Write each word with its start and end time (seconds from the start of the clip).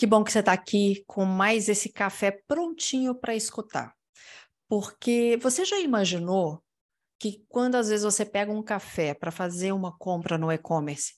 Que 0.00 0.06
bom 0.06 0.24
que 0.24 0.32
você 0.32 0.38
está 0.38 0.54
aqui 0.54 1.04
com 1.06 1.26
mais 1.26 1.68
esse 1.68 1.92
café 1.92 2.30
prontinho 2.48 3.14
para 3.14 3.36
escutar. 3.36 3.94
Porque 4.66 5.38
você 5.42 5.62
já 5.62 5.78
imaginou 5.78 6.64
que 7.18 7.44
quando 7.50 7.74
às 7.74 7.90
vezes 7.90 8.02
você 8.02 8.24
pega 8.24 8.50
um 8.50 8.62
café 8.62 9.12
para 9.12 9.30
fazer 9.30 9.72
uma 9.72 9.94
compra 9.98 10.38
no 10.38 10.50
e-commerce, 10.50 11.16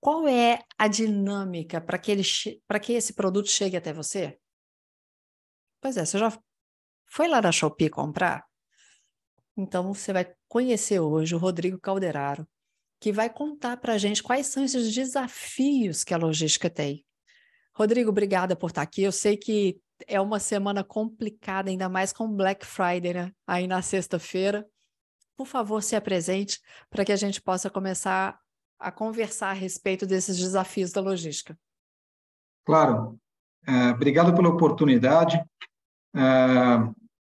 qual 0.00 0.26
é 0.26 0.58
a 0.76 0.88
dinâmica 0.88 1.80
para 1.80 1.98
que, 1.98 2.10
ele 2.10 2.24
que 2.82 2.94
esse 2.94 3.14
produto 3.14 3.48
chegue 3.48 3.76
até 3.76 3.92
você? 3.92 4.36
Pois 5.80 5.96
é, 5.96 6.04
você 6.04 6.18
já 6.18 6.36
foi 7.08 7.28
lá 7.28 7.40
na 7.40 7.52
Shopee 7.52 7.88
comprar? 7.88 8.44
Então 9.56 9.94
você 9.94 10.12
vai 10.12 10.34
conhecer 10.48 10.98
hoje 10.98 11.32
o 11.32 11.38
Rodrigo 11.38 11.78
Calderaro, 11.78 12.44
que 13.00 13.12
vai 13.12 13.32
contar 13.32 13.76
para 13.76 13.92
a 13.92 13.98
gente 13.98 14.20
quais 14.20 14.48
são 14.48 14.64
esses 14.64 14.92
desafios 14.92 16.02
que 16.02 16.12
a 16.12 16.18
logística 16.18 16.68
tem. 16.68 17.06
Rodrigo, 17.76 18.08
obrigada 18.08 18.56
por 18.56 18.68
estar 18.68 18.80
aqui. 18.80 19.02
Eu 19.02 19.12
sei 19.12 19.36
que 19.36 19.78
é 20.06 20.18
uma 20.18 20.38
semana 20.40 20.82
complicada, 20.82 21.68
ainda 21.68 21.88
mais 21.88 22.12
com 22.12 22.26
Black 22.26 22.64
Friday, 22.64 23.12
né? 23.12 23.32
Aí 23.46 23.66
na 23.66 23.82
sexta-feira. 23.82 24.66
Por 25.36 25.46
favor, 25.46 25.82
se 25.82 25.94
apresente 25.94 26.58
para 26.88 27.04
que 27.04 27.12
a 27.12 27.16
gente 27.16 27.42
possa 27.42 27.68
começar 27.68 28.40
a 28.78 28.90
conversar 28.90 29.50
a 29.50 29.52
respeito 29.52 30.06
desses 30.06 30.38
desafios 30.38 30.92
da 30.92 31.02
logística. 31.02 31.58
Claro. 32.64 33.18
É, 33.66 33.90
obrigado 33.90 34.34
pela 34.34 34.48
oportunidade. 34.48 35.36
É, 36.14 36.20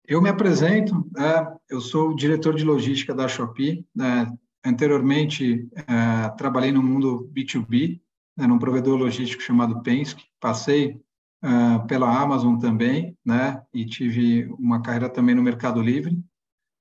eu 0.07 0.23
me 0.23 0.29
apresento, 0.29 1.09
é, 1.19 1.57
eu 1.69 1.81
sou 1.81 2.11
o 2.11 2.17
diretor 2.17 2.55
de 2.55 2.65
logística 2.65 3.13
da 3.13 3.27
Shopee. 3.27 3.85
Né? 3.93 4.33
anteriormente, 4.67 5.69
é, 5.77 6.29
trabalhei 6.37 6.73
no 6.73 6.83
mundo 6.83 7.31
B2B, 7.33 8.01
né, 8.37 8.47
num 8.47 8.59
provedor 8.59 8.99
logístico 8.99 9.43
chamado 9.43 9.81
Penske. 9.83 10.25
Passei 10.47 11.03
uh, 11.43 11.85
pela 11.89 12.23
Amazon 12.23 12.57
também, 12.57 13.19
né, 13.25 13.61
e 13.75 13.85
tive 13.85 14.45
uma 14.61 14.81
carreira 14.81 15.11
também 15.11 15.35
no 15.35 15.43
Mercado 15.43 15.83
Livre. 15.83 16.15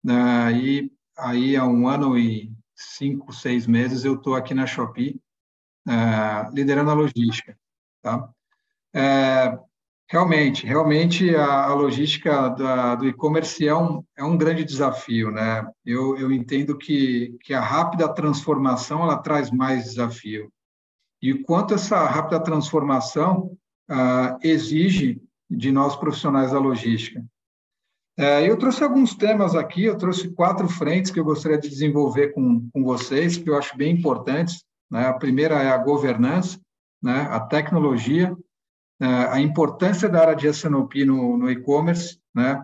Uh, 0.05 0.51
e 0.55 0.91
aí, 1.17 1.55
há 1.55 1.65
um 1.65 1.87
ano 1.87 2.15
e 2.15 2.53
cinco, 2.75 3.33
seis 3.33 3.65
meses, 3.65 4.05
eu 4.05 4.13
estou 4.13 4.35
aqui 4.35 4.53
na 4.53 4.67
Shopee, 4.67 5.19
uh, 5.87 6.53
liderando 6.53 6.91
a 6.91 6.93
logística. 6.93 7.57
Tá? 8.03 8.29
É, 8.93 9.57
realmente, 10.07 10.63
realmente 10.63 11.35
a, 11.35 11.63
a 11.63 11.73
logística 11.73 12.49
da, 12.49 12.93
do 12.93 13.07
e-commerce 13.07 13.67
é 13.67 13.75
um, 13.75 14.03
é 14.15 14.23
um 14.23 14.37
grande 14.37 14.63
desafio. 14.63 15.31
Né? 15.31 15.67
Eu, 15.83 16.15
eu 16.19 16.31
entendo 16.31 16.77
que, 16.77 17.35
que 17.41 17.51
a 17.51 17.61
rápida 17.61 18.13
transformação 18.13 19.01
ela 19.01 19.17
traz 19.17 19.49
mais 19.49 19.85
desafio 19.85 20.53
e 21.21 21.31
o 21.33 21.43
quanto 21.43 21.73
essa 21.73 22.05
rápida 22.05 22.39
transformação 22.39 23.55
ah, 23.89 24.37
exige 24.43 25.21
de 25.49 25.71
nós 25.71 25.95
profissionais 25.95 26.51
da 26.51 26.59
logística. 26.59 27.23
É, 28.17 28.49
eu 28.49 28.57
trouxe 28.57 28.83
alguns 28.83 29.13
temas 29.13 29.55
aqui, 29.55 29.83
eu 29.83 29.97
trouxe 29.97 30.29
quatro 30.29 30.69
frentes 30.69 31.11
que 31.11 31.19
eu 31.19 31.23
gostaria 31.23 31.57
de 31.57 31.67
desenvolver 31.67 32.29
com, 32.29 32.69
com 32.71 32.83
vocês, 32.83 33.37
que 33.37 33.49
eu 33.49 33.57
acho 33.57 33.77
bem 33.77 33.93
importantes. 33.93 34.63
Né? 34.89 35.05
A 35.05 35.13
primeira 35.13 35.61
é 35.61 35.69
a 35.69 35.77
governança, 35.77 36.59
né? 37.03 37.27
a 37.29 37.41
tecnologia, 37.41 38.35
é, 39.01 39.05
a 39.05 39.39
importância 39.39 40.07
da 40.07 40.21
área 40.21 40.35
de 40.35 40.47
SNOP 40.47 41.03
no, 41.03 41.37
no 41.37 41.51
e-commerce, 41.51 42.17
né? 42.33 42.63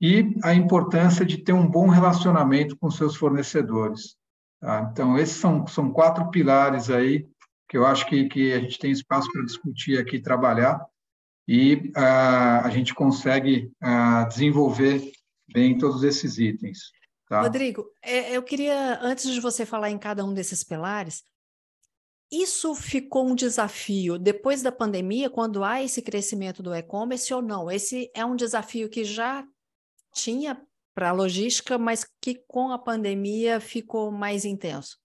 e 0.00 0.34
a 0.42 0.54
importância 0.54 1.24
de 1.24 1.38
ter 1.38 1.52
um 1.52 1.68
bom 1.68 1.86
relacionamento 1.88 2.76
com 2.76 2.90
seus 2.90 3.14
fornecedores. 3.14 4.16
Tá? 4.60 4.88
Então, 4.90 5.16
esses 5.16 5.36
são, 5.36 5.66
são 5.68 5.92
quatro 5.92 6.30
pilares 6.30 6.90
aí 6.90 7.29
que 7.70 7.78
eu 7.78 7.86
acho 7.86 8.04
que, 8.08 8.28
que 8.28 8.52
a 8.52 8.58
gente 8.58 8.80
tem 8.80 8.90
espaço 8.90 9.30
para 9.32 9.44
discutir 9.44 9.96
aqui, 9.96 10.18
trabalhar, 10.18 10.84
e 11.46 11.92
uh, 11.96 12.64
a 12.64 12.68
gente 12.68 12.92
consegue 12.92 13.70
uh, 13.80 14.28
desenvolver 14.28 15.12
bem 15.52 15.78
todos 15.78 16.02
esses 16.02 16.36
itens. 16.36 16.90
Tá? 17.28 17.42
Rodrigo, 17.42 17.86
é, 18.02 18.36
eu 18.36 18.42
queria, 18.42 18.98
antes 19.00 19.30
de 19.30 19.38
você 19.38 19.64
falar 19.64 19.88
em 19.88 19.98
cada 19.98 20.24
um 20.24 20.34
desses 20.34 20.64
pilares, 20.64 21.22
isso 22.30 22.74
ficou 22.74 23.28
um 23.28 23.36
desafio 23.36 24.18
depois 24.18 24.62
da 24.62 24.72
pandemia, 24.72 25.30
quando 25.30 25.62
há 25.62 25.80
esse 25.80 26.02
crescimento 26.02 26.64
do 26.64 26.74
e-commerce 26.74 27.32
ou 27.32 27.40
não? 27.40 27.70
Esse 27.70 28.10
é 28.14 28.24
um 28.24 28.34
desafio 28.34 28.88
que 28.88 29.04
já 29.04 29.46
tinha 30.12 30.60
para 30.92 31.10
a 31.10 31.12
logística, 31.12 31.78
mas 31.78 32.04
que 32.20 32.34
com 32.48 32.72
a 32.72 32.78
pandemia 32.78 33.60
ficou 33.60 34.10
mais 34.10 34.44
intenso? 34.44 34.98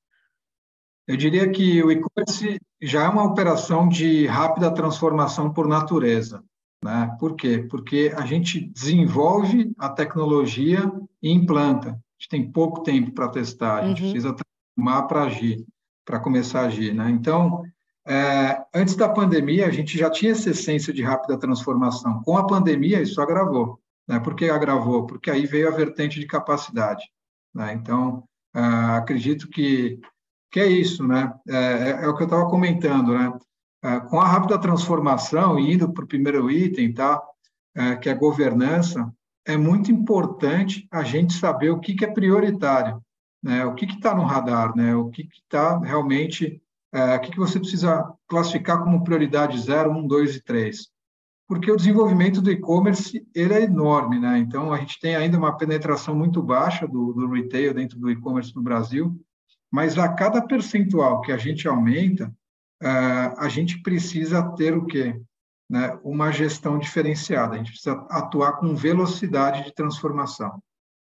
Eu 1.07 1.15
diria 1.15 1.49
que 1.49 1.83
o 1.83 1.91
e-commerce 1.91 2.59
já 2.81 3.03
é 3.03 3.09
uma 3.09 3.23
operação 3.23 3.87
de 3.87 4.25
rápida 4.25 4.71
transformação 4.71 5.53
por 5.53 5.67
natureza. 5.67 6.43
Né? 6.83 7.15
Por 7.19 7.35
quê? 7.35 7.65
Porque 7.69 8.13
a 8.15 8.25
gente 8.25 8.59
desenvolve 8.59 9.71
a 9.77 9.89
tecnologia 9.89 10.91
e 11.21 11.31
implanta. 11.31 11.89
A 11.89 11.93
gente 12.17 12.29
tem 12.29 12.51
pouco 12.51 12.81
tempo 12.81 13.11
para 13.11 13.29
testar, 13.29 13.77
a 13.77 13.87
gente 13.87 14.03
uhum. 14.03 14.11
precisa 14.11 14.35
transformar 14.35 15.07
para 15.07 15.23
agir, 15.23 15.65
para 16.03 16.19
começar 16.19 16.61
a 16.61 16.65
agir. 16.65 16.93
Né? 16.93 17.09
Então, 17.11 17.63
é, 18.07 18.63
antes 18.73 18.95
da 18.95 19.09
pandemia, 19.09 19.67
a 19.67 19.71
gente 19.71 19.97
já 19.97 20.09
tinha 20.09 20.31
essa 20.31 20.49
essência 20.49 20.93
de 20.93 21.03
rápida 21.03 21.37
transformação. 21.37 22.21
Com 22.23 22.37
a 22.37 22.45
pandemia, 22.45 23.01
isso 23.01 23.21
agravou. 23.21 23.79
Né? 24.07 24.19
Por 24.19 24.35
que 24.35 24.49
agravou? 24.49 25.05
Porque 25.05 25.29
aí 25.29 25.45
veio 25.45 25.67
a 25.67 25.75
vertente 25.75 26.19
de 26.19 26.27
capacidade. 26.27 27.03
Né? 27.53 27.73
Então, 27.73 28.23
é, 28.55 28.59
acredito 28.97 29.47
que 29.49 29.99
que 30.55 30.61
é 30.61 30.67
isso, 30.67 31.05
né? 31.05 31.33
É, 31.49 31.57
é, 31.57 31.89
é 32.05 32.07
o 32.07 32.15
que 32.15 32.23
eu 32.23 32.27
estava 32.27 32.49
comentando, 32.49 33.13
né? 33.13 33.37
É, 33.83 33.99
com 33.99 34.21
a 34.21 34.25
rápida 34.25 34.57
transformação, 34.57 35.59
indo 35.59 35.91
para 35.91 36.05
o 36.05 36.07
primeiro 36.07 36.49
item, 36.49 36.93
tá? 36.93 37.21
É, 37.75 37.97
que 37.97 38.07
é 38.07 38.13
a 38.13 38.17
governança, 38.17 39.13
é 39.45 39.57
muito 39.57 39.91
importante 39.91 40.87
a 40.89 41.03
gente 41.03 41.33
saber 41.33 41.71
o 41.71 41.79
que, 41.81 41.93
que 41.93 42.05
é 42.05 42.09
prioritário, 42.09 43.03
né? 43.43 43.65
O 43.65 43.75
que 43.75 43.83
está 43.83 44.15
no 44.15 44.23
radar, 44.23 44.73
né? 44.77 44.95
O 44.95 45.09
que 45.09 45.27
está 45.43 45.77
realmente, 45.77 46.61
é, 46.93 47.17
o 47.17 47.19
que, 47.19 47.31
que 47.31 47.37
você 47.37 47.59
precisa 47.59 48.09
classificar 48.25 48.81
como 48.81 49.03
prioridade 49.03 49.59
0, 49.59 49.91
1, 49.91 50.07
2 50.07 50.35
e 50.37 50.41
3. 50.41 50.87
Porque 51.49 51.69
o 51.69 51.75
desenvolvimento 51.75 52.41
do 52.41 52.49
e-commerce 52.49 53.27
ele 53.35 53.53
é 53.53 53.63
enorme, 53.63 54.21
né? 54.21 54.37
Então 54.37 54.71
a 54.71 54.77
gente 54.77 55.01
tem 55.01 55.17
ainda 55.17 55.37
uma 55.37 55.57
penetração 55.57 56.15
muito 56.15 56.41
baixa 56.41 56.87
do, 56.87 57.11
do 57.11 57.29
retail 57.29 57.73
dentro 57.73 57.99
do 57.99 58.09
e-commerce 58.09 58.55
no 58.55 58.61
Brasil 58.61 59.19
mas 59.71 59.97
a 59.97 60.09
cada 60.09 60.41
percentual 60.41 61.21
que 61.21 61.31
a 61.31 61.37
gente 61.37 61.67
aumenta, 61.67 62.27
uh, 62.81 63.37
a 63.37 63.47
gente 63.49 63.81
precisa 63.81 64.43
ter 64.55 64.75
o 64.75 64.85
quê? 64.85 65.19
Né? 65.69 65.97
Uma 66.03 66.31
gestão 66.31 66.77
diferenciada. 66.77 67.55
A 67.55 67.57
gente 67.57 67.71
precisa 67.71 68.05
atuar 68.09 68.53
com 68.53 68.75
velocidade 68.75 69.63
de 69.63 69.73
transformação. 69.73 70.57
O 70.57 70.61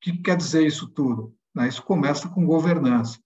que 0.02 0.18
quer 0.18 0.38
dizer 0.38 0.66
isso 0.66 0.88
tudo? 0.88 1.36
Né? 1.54 1.68
Isso 1.68 1.84
começa 1.84 2.30
com 2.30 2.46
governança. 2.46 3.20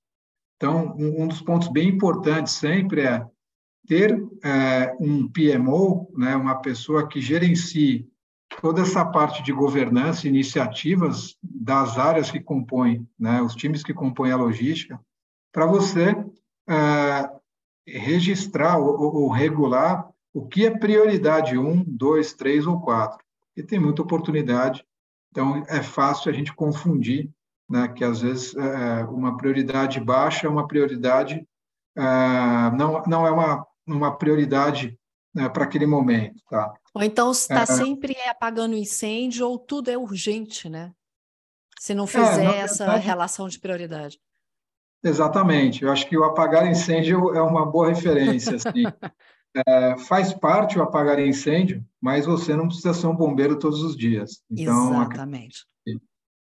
Então, 0.58 0.96
um, 0.98 1.24
um 1.24 1.28
dos 1.28 1.42
pontos 1.42 1.70
bem 1.70 1.88
importantes 1.88 2.54
sempre 2.54 3.02
é 3.02 3.26
ter 3.88 4.22
é, 4.44 4.96
um 5.00 5.28
PMO, 5.28 6.12
né, 6.16 6.36
uma 6.36 6.62
pessoa 6.62 7.08
que 7.08 7.22
gerencie 7.22 8.08
toda 8.62 8.82
essa 8.82 9.06
parte 9.06 9.42
de 9.42 9.52
governança, 9.52 10.28
iniciativas 10.28 11.36
das 11.42 11.98
áreas 11.98 12.30
que 12.30 12.40
compõem, 12.40 13.08
né, 13.18 13.42
os 13.42 13.56
times 13.56 13.82
que 13.82 13.94
compõem 13.94 14.32
a 14.32 14.38
logística, 14.38 15.00
para 15.52 15.66
você 15.66 16.16
é, 16.68 17.30
registrar 17.88 18.78
ou, 18.78 19.16
ou, 19.16 19.30
regular 19.30 20.08
o 20.34 20.48
que 20.48 20.66
é 20.66 20.78
prioridade 20.78 21.58
1, 21.58 21.84
2, 21.88 22.34
3 22.34 22.68
ou 22.68 22.80
4. 22.82 23.18
E 23.58 23.64
tem 23.64 23.80
muita 23.80 24.02
oportunidade, 24.02 24.86
então 25.32 25.64
é 25.68 25.82
fácil 25.82 26.32
a 26.32 26.34
gente 26.34 26.54
confundir, 26.54 27.30
né, 27.70 27.88
que 27.88 28.04
às 28.04 28.22
vezes 28.22 28.56
é, 28.56 29.04
uma 29.06 29.38
prioridade 29.38 30.00
baixa 30.00 30.48
é 30.48 30.50
uma 30.50 30.68
prioridade, 30.68 31.46
é, 31.96 32.02
não, 32.76 33.02
não 33.04 33.28
é 33.28 33.32
uma, 33.32 33.68
uma 33.86 34.18
prioridade 34.18 34.98
né, 35.34 35.50
para 35.50 35.64
aquele 35.66 35.86
momento. 35.86 36.42
Tá? 36.50 36.74
Ou 36.94 37.04
então 37.04 37.32
está 37.32 37.62
é, 37.62 37.66
sempre 37.66 38.16
apagando 38.28 38.76
incêndio 38.76 39.48
ou 39.48 39.58
tudo 39.60 39.90
é 39.90 39.98
urgente, 39.98 40.70
né? 40.70 40.94
Se 41.80 41.94
não 41.94 42.04
é, 42.04 42.08
fizer 42.08 42.56
essa 42.58 42.86
verdade, 42.86 43.06
relação 43.06 43.48
de 43.48 43.60
prioridade. 43.60 44.20
Exatamente. 45.04 45.84
Eu 45.84 45.92
acho 45.92 46.08
que 46.08 46.18
o 46.18 46.24
apagar 46.24 46.70
incêndio 46.70 47.34
é 47.34 47.42
uma 47.42 47.66
boa 47.66 47.90
referência. 47.90 48.56
Assim. 48.56 48.84
é, 49.68 49.98
faz 49.98 50.34
parte 50.34 50.78
o 50.78 50.84
apagar 50.84 51.20
incêndio, 51.20 51.84
mas 52.02 52.26
você 52.26 52.56
não 52.56 52.68
precisa 52.68 52.94
ser 52.94 53.08
um 53.08 53.16
bombeiro 53.16 53.58
todos 53.58 53.82
os 53.82 53.96
dias. 53.96 54.42
Então, 54.50 54.94
Exatamente. 54.94 55.66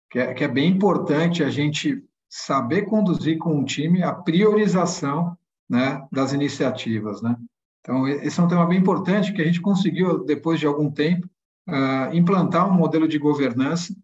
Que 0.10 0.20
é, 0.20 0.34
que 0.34 0.44
é 0.44 0.48
bem 0.48 0.70
importante 0.70 1.44
a 1.44 1.50
gente 1.50 2.04
saber 2.30 2.84
conduzir 2.84 3.38
com 3.38 3.60
o 3.60 3.66
time 3.66 4.04
a 4.04 4.14
priorização 4.14 5.38
né, 5.70 6.06
das 6.12 6.34
iniciativas. 6.34 7.22
Né? 7.22 7.36
Então, 7.82 8.08
esse 8.08 8.40
é 8.40 8.44
um 8.44 8.48
tema 8.48 8.66
bem 8.66 8.80
importante 8.80 9.34
que 9.34 9.42
a 9.42 9.46
gente 9.46 9.62
conseguiu, 9.62 10.24
depois 10.24 10.60
de 10.60 10.68
algum 10.68 10.90
tempo, 10.90 11.28
uh, 11.68 12.14
implantar 12.14 12.70
um 12.70 12.74
modelo 12.74 13.08
de 13.08 13.18
governança 13.18 13.96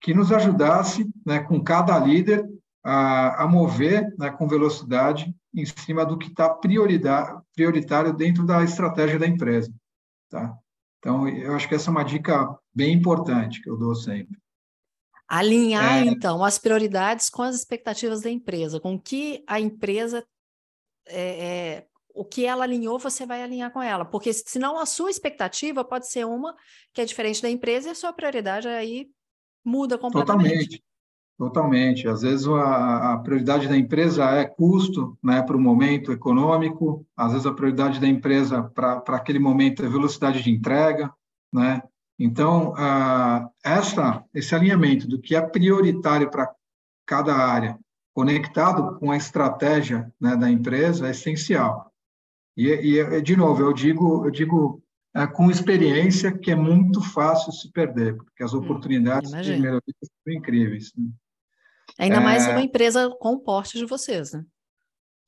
que 0.00 0.14
nos 0.14 0.30
ajudasse, 0.30 1.10
né, 1.24 1.40
com 1.40 1.62
cada 1.62 1.98
líder, 1.98 2.46
a, 2.84 3.44
a 3.44 3.48
mover 3.48 4.14
né, 4.18 4.30
com 4.30 4.46
velocidade 4.46 5.34
em 5.54 5.64
cima 5.64 6.04
do 6.04 6.18
que 6.18 6.28
está 6.28 6.50
prioritário 6.50 8.12
dentro 8.12 8.44
da 8.44 8.62
estratégia 8.62 9.18
da 9.18 9.26
empresa. 9.26 9.72
Tá? 10.28 10.54
Então, 10.98 11.26
eu 11.28 11.54
acho 11.54 11.68
que 11.68 11.74
essa 11.74 11.90
é 11.90 11.92
uma 11.92 12.04
dica 12.04 12.58
bem 12.74 12.92
importante 12.92 13.62
que 13.62 13.70
eu 13.70 13.76
dou 13.76 13.94
sempre. 13.94 14.38
Alinhar, 15.26 16.02
é... 16.02 16.06
então, 16.06 16.44
as 16.44 16.58
prioridades 16.58 17.30
com 17.30 17.42
as 17.42 17.56
expectativas 17.56 18.20
da 18.20 18.30
empresa, 18.30 18.78
com 18.78 19.00
que 19.00 19.42
a 19.46 19.58
empresa. 19.58 20.24
É, 21.06 21.46
é, 21.46 21.86
o 22.14 22.24
que 22.24 22.46
ela 22.46 22.64
alinhou, 22.64 22.98
você 22.98 23.26
vai 23.26 23.42
alinhar 23.42 23.72
com 23.72 23.82
ela, 23.82 24.04
porque 24.04 24.32
senão 24.32 24.78
a 24.78 24.86
sua 24.86 25.10
expectativa 25.10 25.84
pode 25.84 26.08
ser 26.08 26.24
uma 26.24 26.54
que 26.92 27.00
é 27.00 27.04
diferente 27.04 27.42
da 27.42 27.50
empresa 27.50 27.88
e 27.88 27.90
a 27.90 27.94
sua 27.94 28.12
prioridade 28.12 28.68
aí 28.68 29.10
muda 29.64 29.98
completamente. 29.98 30.48
Totalmente. 30.48 30.84
Totalmente. 31.36 32.06
Às 32.06 32.22
vezes 32.22 32.46
a, 32.46 33.14
a, 33.14 33.18
prioridade 33.18 33.68
da 33.68 33.76
empresa 33.76 34.24
é 34.30 34.44
custo, 34.44 35.18
né, 35.22 35.42
para 35.42 35.56
o 35.56 35.60
momento 35.60 36.12
econômico. 36.12 37.04
Às 37.16 37.32
vezes 37.32 37.46
a 37.46 37.52
prioridade 37.52 38.00
da 38.00 38.06
empresa 38.06 38.62
para 38.62 39.02
aquele 39.08 39.38
momento 39.38 39.84
é 39.84 39.88
velocidade 39.88 40.42
de 40.42 40.50
entrega, 40.50 41.12
né? 41.52 41.82
Então, 42.16 42.74
essa, 43.64 44.24
esse 44.32 44.54
alinhamento 44.54 45.08
do 45.08 45.20
que 45.20 45.34
é 45.34 45.40
prioritário 45.40 46.30
para 46.30 46.48
cada 47.04 47.34
área, 47.34 47.76
conectado 48.14 48.98
com 49.00 49.10
a 49.10 49.16
estratégia 49.16 50.12
né, 50.20 50.36
da 50.36 50.48
empresa, 50.48 51.08
é 51.08 51.10
essencial. 51.10 51.92
E, 52.56 52.68
e, 52.68 53.20
de 53.20 53.36
novo, 53.36 53.62
eu 53.62 53.72
digo, 53.72 54.24
eu 54.24 54.30
digo 54.30 54.80
é, 55.14 55.26
com 55.26 55.50
experiência 55.50 56.36
que 56.36 56.50
é 56.50 56.54
muito 56.54 57.00
fácil 57.00 57.52
se 57.52 57.70
perder, 57.70 58.16
porque 58.16 58.42
as 58.42 58.54
hum, 58.54 58.58
oportunidades 58.58 59.32
hum, 59.32 59.40
de 59.40 59.56
melhoria 59.56 59.82
são 60.02 60.34
incríveis. 60.34 60.92
Né? 60.96 61.08
Ainda 61.98 62.16
é... 62.16 62.20
mais 62.20 62.46
uma 62.46 62.62
empresa 62.62 63.10
com 63.20 63.34
o 63.34 63.40
porte 63.40 63.78
de 63.78 63.86
vocês, 63.86 64.32
né? 64.32 64.44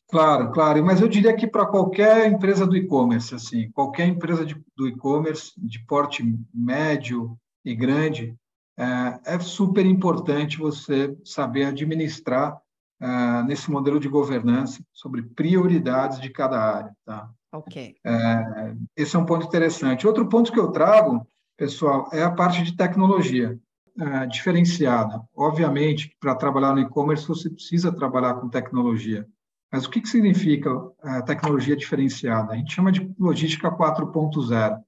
Claro, 0.08 0.52
claro, 0.52 0.84
mas 0.84 1.00
eu 1.00 1.08
diria 1.08 1.34
que 1.34 1.48
para 1.48 1.66
qualquer 1.66 2.30
empresa 2.30 2.64
do 2.64 2.76
e-commerce, 2.76 3.34
assim, 3.34 3.70
qualquer 3.72 4.06
empresa 4.06 4.46
de, 4.46 4.54
do 4.76 4.86
e-commerce 4.86 5.52
de 5.56 5.84
porte 5.84 6.22
médio 6.54 7.36
e 7.64 7.74
grande, 7.74 8.36
é, 8.78 9.34
é 9.34 9.38
super 9.40 9.84
importante 9.84 10.58
você 10.58 11.16
saber 11.24 11.64
administrar 11.64 12.56
é, 13.00 13.42
nesse 13.42 13.68
modelo 13.68 13.98
de 13.98 14.08
governança 14.08 14.80
sobre 14.92 15.22
prioridades 15.22 16.20
de 16.20 16.30
cada 16.30 16.58
área, 16.58 16.96
tá? 17.04 17.28
Ok. 17.52 17.96
É, 18.04 18.74
esse 18.96 19.16
é 19.16 19.18
um 19.18 19.26
ponto 19.26 19.46
interessante. 19.46 20.06
Outro 20.06 20.28
ponto 20.28 20.52
que 20.52 20.60
eu 20.60 20.70
trago, 20.70 21.26
pessoal, 21.56 22.08
é 22.12 22.22
a 22.22 22.30
parte 22.30 22.62
de 22.62 22.76
tecnologia 22.76 23.58
é, 23.98 24.26
diferenciada. 24.26 25.22
Obviamente, 25.34 26.14
para 26.20 26.34
trabalhar 26.34 26.75
no 26.75 26.81
e-commerce, 26.81 27.26
você 27.26 27.48
precisa 27.48 27.93
trabalhar 27.93 28.34
com 28.34 28.48
tecnologia. 28.48 29.26
Mas 29.72 29.84
o 29.84 29.90
que, 29.90 30.00
que 30.00 30.08
significa 30.08 30.70
a 31.02 31.22
tecnologia 31.22 31.76
diferenciada? 31.76 32.52
A 32.52 32.56
gente 32.56 32.75
chama 32.75 32.93
de 32.93 33.12
logística 33.19 33.70
4.0, 33.70 34.78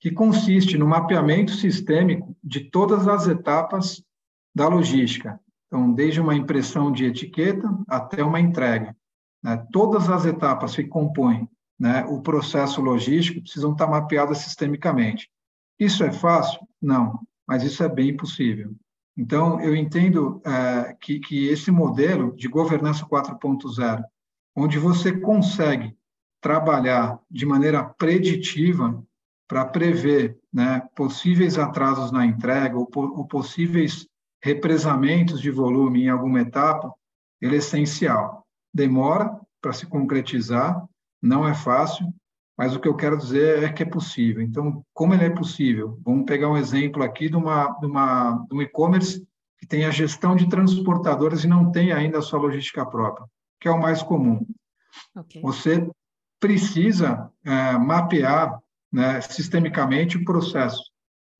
que 0.00 0.10
consiste 0.10 0.76
no 0.76 0.86
mapeamento 0.86 1.52
sistêmico 1.52 2.36
de 2.42 2.60
todas 2.70 3.06
as 3.06 3.28
etapas 3.28 4.02
da 4.54 4.68
logística. 4.68 5.38
Então, 5.66 5.92
desde 5.92 6.20
uma 6.20 6.34
impressão 6.34 6.90
de 6.90 7.04
etiqueta 7.04 7.68
até 7.86 8.24
uma 8.24 8.40
entrega. 8.40 8.96
Né? 9.42 9.64
Todas 9.70 10.10
as 10.10 10.24
etapas 10.24 10.74
que 10.74 10.84
compõem 10.84 11.48
né, 11.78 12.04
o 12.06 12.20
processo 12.20 12.80
logístico 12.80 13.40
precisam 13.40 13.72
estar 13.72 13.86
mapeadas 13.86 14.38
sistemicamente. 14.38 15.30
Isso 15.78 16.04
é 16.04 16.12
fácil? 16.12 16.60
Não, 16.80 17.18
mas 17.50 17.64
isso 17.64 17.82
é 17.82 17.88
bem 17.88 18.16
possível. 18.16 18.72
Então, 19.18 19.60
eu 19.60 19.74
entendo 19.74 20.40
é, 20.46 20.96
que, 21.00 21.18
que 21.18 21.48
esse 21.48 21.68
modelo 21.68 22.32
de 22.36 22.46
governança 22.46 23.04
4.0, 23.04 24.04
onde 24.54 24.78
você 24.78 25.18
consegue 25.18 25.92
trabalhar 26.40 27.18
de 27.28 27.44
maneira 27.44 27.82
preditiva 27.82 29.04
para 29.48 29.64
prever 29.64 30.38
né, 30.52 30.80
possíveis 30.94 31.58
atrasos 31.58 32.12
na 32.12 32.24
entrega 32.24 32.78
ou, 32.78 32.88
ou 32.94 33.26
possíveis 33.26 34.06
represamentos 34.40 35.40
de 35.40 35.50
volume 35.50 36.04
em 36.04 36.08
alguma 36.08 36.42
etapa, 36.42 36.94
ele 37.40 37.56
é 37.56 37.58
essencial. 37.58 38.46
Demora 38.72 39.36
para 39.60 39.72
se 39.72 39.86
concretizar, 39.86 40.86
não 41.20 41.46
é 41.48 41.52
fácil, 41.52 42.14
mas 42.60 42.76
o 42.76 42.78
que 42.78 42.86
eu 42.86 42.94
quero 42.94 43.16
dizer 43.16 43.62
é 43.62 43.72
que 43.72 43.82
é 43.82 43.86
possível. 43.86 44.42
Então, 44.42 44.84
como 44.92 45.14
ele 45.14 45.24
é 45.24 45.30
possível? 45.30 45.98
Vamos 46.04 46.26
pegar 46.26 46.50
um 46.50 46.58
exemplo 46.58 47.02
aqui 47.02 47.30
de, 47.30 47.34
uma, 47.34 47.68
de, 47.80 47.86
uma, 47.86 48.44
de 48.50 48.54
um 48.54 48.60
e-commerce 48.60 49.26
que 49.58 49.66
tem 49.66 49.86
a 49.86 49.90
gestão 49.90 50.36
de 50.36 50.46
transportadores 50.46 51.42
e 51.42 51.48
não 51.48 51.72
tem 51.72 51.90
ainda 51.90 52.18
a 52.18 52.22
sua 52.22 52.38
logística 52.38 52.84
própria, 52.84 53.26
que 53.58 53.66
é 53.66 53.70
o 53.70 53.80
mais 53.80 54.02
comum. 54.02 54.46
Okay. 55.16 55.40
Você 55.40 55.90
precisa 56.38 57.30
é, 57.46 57.78
mapear 57.78 58.60
né, 58.92 59.22
sistemicamente 59.22 60.18
o 60.18 60.24
processo 60.26 60.82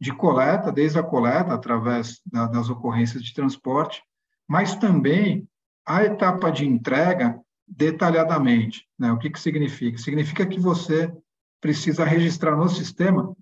de 0.01 0.15
coleta, 0.15 0.73
desde 0.73 0.99
a 0.99 1.03
coleta, 1.03 1.53
através 1.53 2.23
da, 2.25 2.47
das 2.47 2.71
ocorrências 2.71 3.23
de 3.23 3.35
transporte, 3.35 4.03
mas 4.49 4.75
também 4.75 5.47
a 5.87 6.03
etapa 6.03 6.51
de 6.51 6.67
entrega 6.67 7.39
detalhadamente. 7.71 8.87
Né? 8.99 9.13
O 9.13 9.19
que, 9.19 9.31
que 9.31 9.41
significa? 9.41 9.97
Significa 9.97 10.45
que 10.45 10.59
você 10.59 11.13
precisa 11.61 12.05
registrar 12.05 12.57
no 12.57 12.69
sistema 12.69 13.35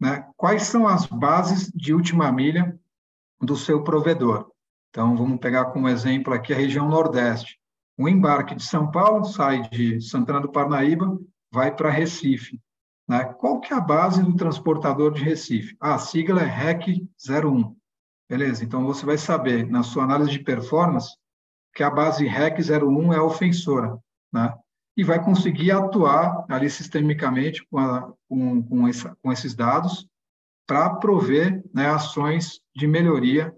né, 0.00 0.28
quais 0.36 0.64
são 0.64 0.88
as 0.88 1.06
bases 1.06 1.70
de 1.74 1.92
última 1.92 2.30
milha 2.32 2.78
do 3.40 3.56
seu 3.56 3.82
provedor. 3.82 4.50
Então, 4.90 5.16
vamos 5.16 5.38
pegar 5.38 5.66
como 5.66 5.88
exemplo 5.88 6.32
aqui 6.32 6.52
a 6.52 6.56
região 6.56 6.88
Nordeste. 6.88 7.58
Um 7.98 8.08
embarque 8.08 8.54
de 8.54 8.62
São 8.62 8.90
Paulo 8.90 9.24
sai 9.24 9.68
de 9.68 10.00
Santana 10.00 10.40
do 10.40 10.50
Parnaíba, 10.50 11.18
vai 11.52 11.74
para 11.74 11.90
Recife. 11.90 12.60
Né? 13.08 13.24
Qual 13.24 13.60
que 13.60 13.72
é 13.72 13.76
a 13.76 13.80
base 13.80 14.22
do 14.22 14.34
transportador 14.34 15.12
de 15.12 15.22
Recife? 15.22 15.76
Ah, 15.80 15.94
a 15.94 15.98
sigla 15.98 16.42
é 16.42 16.46
REC 16.46 17.06
01. 17.28 17.76
Beleza, 18.28 18.64
então 18.64 18.84
você 18.86 19.04
vai 19.04 19.18
saber, 19.18 19.68
na 19.68 19.82
sua 19.82 20.04
análise 20.04 20.30
de 20.30 20.38
performance, 20.38 21.14
que 21.74 21.82
a 21.82 21.90
base 21.90 22.26
REC 22.26 22.58
01 22.58 23.12
é 23.12 23.20
ofensora, 23.20 23.98
né? 24.32 24.54
E 24.96 25.02
vai 25.02 25.22
conseguir 25.22 25.72
atuar 25.72 26.44
ali 26.48 26.70
sistemicamente 26.70 27.66
com, 27.68 27.78
a, 27.78 28.12
com, 28.28 28.62
com, 28.62 28.86
essa, 28.86 29.16
com 29.20 29.32
esses 29.32 29.54
dados 29.54 30.06
para 30.66 30.94
prover 30.94 31.64
né, 31.74 31.88
ações 31.88 32.60
de 32.74 32.86
melhoria 32.86 33.54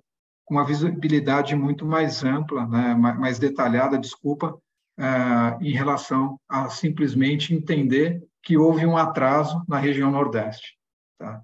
com 0.46 0.54
uma 0.54 0.64
visibilidade 0.64 1.54
muito 1.54 1.84
mais 1.84 2.24
ampla, 2.24 2.66
né, 2.66 2.94
mais 2.94 3.38
detalhada, 3.38 3.98
desculpa, 3.98 4.58
uh, 4.98 5.62
em 5.62 5.72
relação 5.72 6.40
a 6.48 6.70
simplesmente 6.70 7.52
entender 7.52 8.22
que 8.42 8.56
houve 8.56 8.86
um 8.86 8.96
atraso 8.96 9.62
na 9.68 9.76
região 9.76 10.10
Nordeste. 10.10 10.78
Tá? 11.18 11.42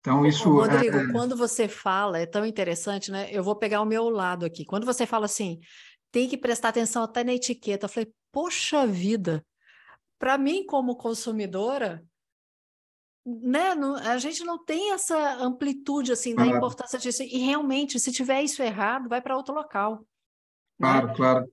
Então, 0.00 0.24
isso. 0.24 0.48
Rodrigo, 0.48 0.96
é... 0.96 1.10
quando 1.10 1.36
você 1.36 1.66
fala, 1.66 2.20
é 2.20 2.26
tão 2.26 2.46
interessante, 2.46 3.10
né? 3.10 3.28
Eu 3.32 3.42
vou 3.42 3.56
pegar 3.56 3.80
o 3.80 3.84
meu 3.84 4.08
lado 4.08 4.46
aqui. 4.46 4.64
Quando 4.64 4.86
você 4.86 5.04
fala 5.04 5.24
assim, 5.24 5.58
tem 6.10 6.28
que 6.28 6.36
prestar 6.36 6.70
atenção 6.70 7.02
até 7.02 7.22
na 7.22 7.34
etiqueta. 7.34 7.86
Eu 7.86 7.90
falei, 7.90 8.12
poxa 8.32 8.86
vida, 8.86 9.44
para 10.18 10.38
mim, 10.38 10.64
como 10.64 10.96
consumidora, 10.96 12.04
né, 13.24 13.74
não, 13.74 13.96
a 13.96 14.18
gente 14.18 14.44
não 14.44 14.62
tem 14.64 14.92
essa 14.92 15.34
amplitude 15.34 16.12
assim 16.12 16.34
da 16.34 16.46
importância 16.46 16.98
disso. 16.98 17.22
E 17.22 17.38
realmente, 17.38 17.98
se 17.98 18.12
tiver 18.12 18.42
isso 18.42 18.62
errado, 18.62 19.08
vai 19.08 19.20
para 19.20 19.36
outro 19.36 19.54
local. 19.54 20.06
Né? 20.78 20.88
Claro, 20.88 21.06
né? 21.08 21.14
claro. 21.14 21.52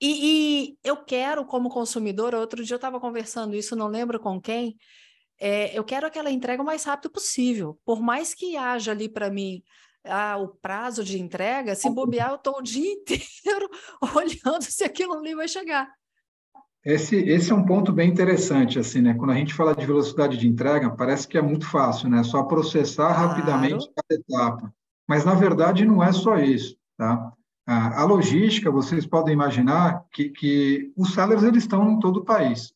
E, 0.00 0.70
e, 0.72 0.78
eu 0.82 0.96
quero, 1.04 1.44
como 1.44 1.68
consumidora, 1.68 2.38
outro 2.38 2.64
dia 2.64 2.74
eu 2.74 2.78
estava 2.78 2.98
conversando 2.98 3.54
isso, 3.54 3.76
não 3.76 3.86
lembro 3.86 4.18
com 4.18 4.40
quem, 4.40 4.78
é, 5.38 5.76
eu 5.78 5.84
quero 5.84 6.06
aquela 6.06 6.30
entrega 6.30 6.62
o 6.62 6.64
mais 6.64 6.84
rápido 6.84 7.10
possível. 7.10 7.78
Por 7.84 8.00
mais 8.00 8.34
que 8.34 8.56
haja 8.56 8.92
ali 8.92 9.08
para 9.08 9.30
mim 9.30 9.62
ah, 10.04 10.36
o 10.38 10.48
prazo 10.48 11.04
de 11.04 11.20
entrega, 11.20 11.74
se 11.74 11.88
bobear, 11.90 12.30
eu 12.30 12.36
estou 12.36 12.58
o 12.58 12.62
dia 12.62 12.90
inteiro 12.92 13.68
olhando 14.14 14.62
se 14.62 14.84
aquilo 14.84 15.14
ali 15.14 15.34
vai 15.34 15.48
chegar. 15.48 15.88
Esse, 16.82 17.16
esse 17.16 17.52
é 17.52 17.54
um 17.54 17.64
ponto 17.64 17.92
bem 17.92 18.08
interessante, 18.08 18.78
assim, 18.78 19.02
né? 19.02 19.12
Quando 19.12 19.32
a 19.32 19.34
gente 19.34 19.52
fala 19.52 19.74
de 19.74 19.84
velocidade 19.84 20.38
de 20.38 20.48
entrega, 20.48 20.90
parece 20.90 21.28
que 21.28 21.36
é 21.36 21.42
muito 21.42 21.66
fácil, 21.66 22.08
né? 22.08 22.22
Só 22.22 22.42
processar 22.44 23.14
claro. 23.14 23.28
rapidamente 23.28 23.86
cada 23.94 24.20
etapa. 24.20 24.74
Mas, 25.06 25.24
na 25.24 25.34
verdade, 25.34 25.84
não 25.84 26.02
é 26.02 26.10
só 26.10 26.38
isso, 26.38 26.76
tá? 26.96 27.32
A, 27.66 28.02
logística, 28.04 28.70
vocês 28.70 29.06
podem 29.06 29.34
imaginar 29.34 30.04
que, 30.10 30.30
que 30.30 30.92
os 30.96 31.12
sellers, 31.12 31.42
eles 31.42 31.62
estão 31.62 31.88
em 31.90 31.98
todo 32.00 32.16
o 32.16 32.24
país. 32.24 32.72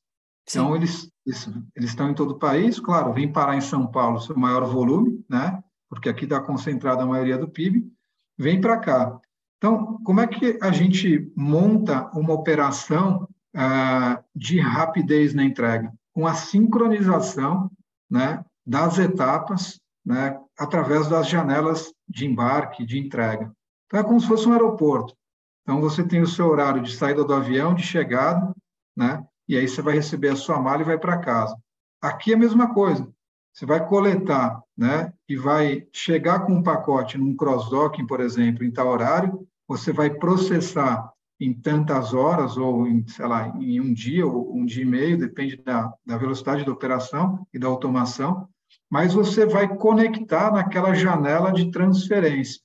Então, 0.48 0.76
eles, 0.76 1.10
eles, 1.26 1.48
eles, 1.74 1.90
estão 1.90 2.10
em 2.10 2.14
todo 2.14 2.32
o 2.32 2.38
país, 2.38 2.78
claro, 2.78 3.12
vem 3.12 3.32
parar 3.32 3.56
em 3.56 3.60
São 3.60 3.86
Paulo, 3.86 4.20
seu 4.20 4.36
maior 4.36 4.64
volume, 4.66 5.24
né? 5.28 5.63
Porque 5.94 6.08
aqui 6.08 6.24
está 6.24 6.40
concentrada 6.40 7.02
a 7.02 7.06
maioria 7.06 7.38
do 7.38 7.48
PIB, 7.48 7.90
vem 8.36 8.60
para 8.60 8.78
cá. 8.78 9.18
Então, 9.56 9.98
como 10.04 10.20
é 10.20 10.26
que 10.26 10.58
a 10.60 10.70
gente 10.70 11.32
monta 11.34 12.10
uma 12.12 12.34
operação 12.34 13.26
ah, 13.54 14.22
de 14.34 14.60
rapidez 14.60 15.32
na 15.32 15.44
entrega? 15.44 15.92
Com 16.12 16.26
a 16.26 16.34
sincronização 16.34 17.70
né, 18.10 18.44
das 18.66 18.98
etapas 18.98 19.80
né, 20.04 20.38
através 20.58 21.08
das 21.08 21.28
janelas 21.28 21.92
de 22.06 22.26
embarque, 22.26 22.84
de 22.84 22.98
entrega. 22.98 23.50
Então, 23.86 24.00
é 24.00 24.04
como 24.04 24.20
se 24.20 24.26
fosse 24.26 24.46
um 24.46 24.52
aeroporto. 24.52 25.14
Então, 25.62 25.80
você 25.80 26.06
tem 26.06 26.20
o 26.20 26.26
seu 26.26 26.46
horário 26.46 26.82
de 26.82 26.94
saída 26.94 27.24
do 27.24 27.32
avião, 27.32 27.74
de 27.74 27.82
chegada, 27.82 28.54
né? 28.94 29.24
E 29.48 29.56
aí 29.56 29.66
você 29.66 29.80
vai 29.80 29.94
receber 29.94 30.28
a 30.28 30.36
sua 30.36 30.60
mala 30.60 30.82
e 30.82 30.86
vai 30.86 30.98
para 30.98 31.18
casa. 31.18 31.56
Aqui 32.02 32.32
é 32.32 32.34
a 32.34 32.38
mesma 32.38 32.72
coisa. 32.74 33.10
Você 33.54 33.64
vai 33.64 33.86
coletar, 33.86 34.60
né? 34.76 35.12
E 35.28 35.36
vai 35.36 35.86
chegar 35.92 36.40
com 36.40 36.54
um 36.54 36.62
pacote 36.62 37.16
num 37.16 37.36
cross-docking, 37.36 38.04
por 38.04 38.20
exemplo, 38.20 38.64
em 38.64 38.70
tal 38.72 38.88
horário, 38.88 39.46
você 39.68 39.92
vai 39.92 40.10
processar 40.10 41.08
em 41.40 41.52
tantas 41.52 42.12
horas, 42.12 42.56
ou 42.56 42.86
em, 42.86 43.06
sei 43.06 43.26
lá, 43.26 43.48
em 43.56 43.80
um 43.80 43.92
dia, 43.92 44.26
ou 44.26 44.56
um 44.56 44.64
dia 44.64 44.82
e 44.82 44.86
meio, 44.86 45.18
depende 45.18 45.56
da, 45.56 45.92
da 46.04 46.16
velocidade 46.16 46.64
da 46.64 46.72
operação 46.72 47.46
e 47.52 47.58
da 47.58 47.68
automação, 47.68 48.48
mas 48.90 49.14
você 49.14 49.46
vai 49.46 49.76
conectar 49.76 50.52
naquela 50.52 50.92
janela 50.92 51.52
de 51.52 51.70
transferência. 51.70 52.60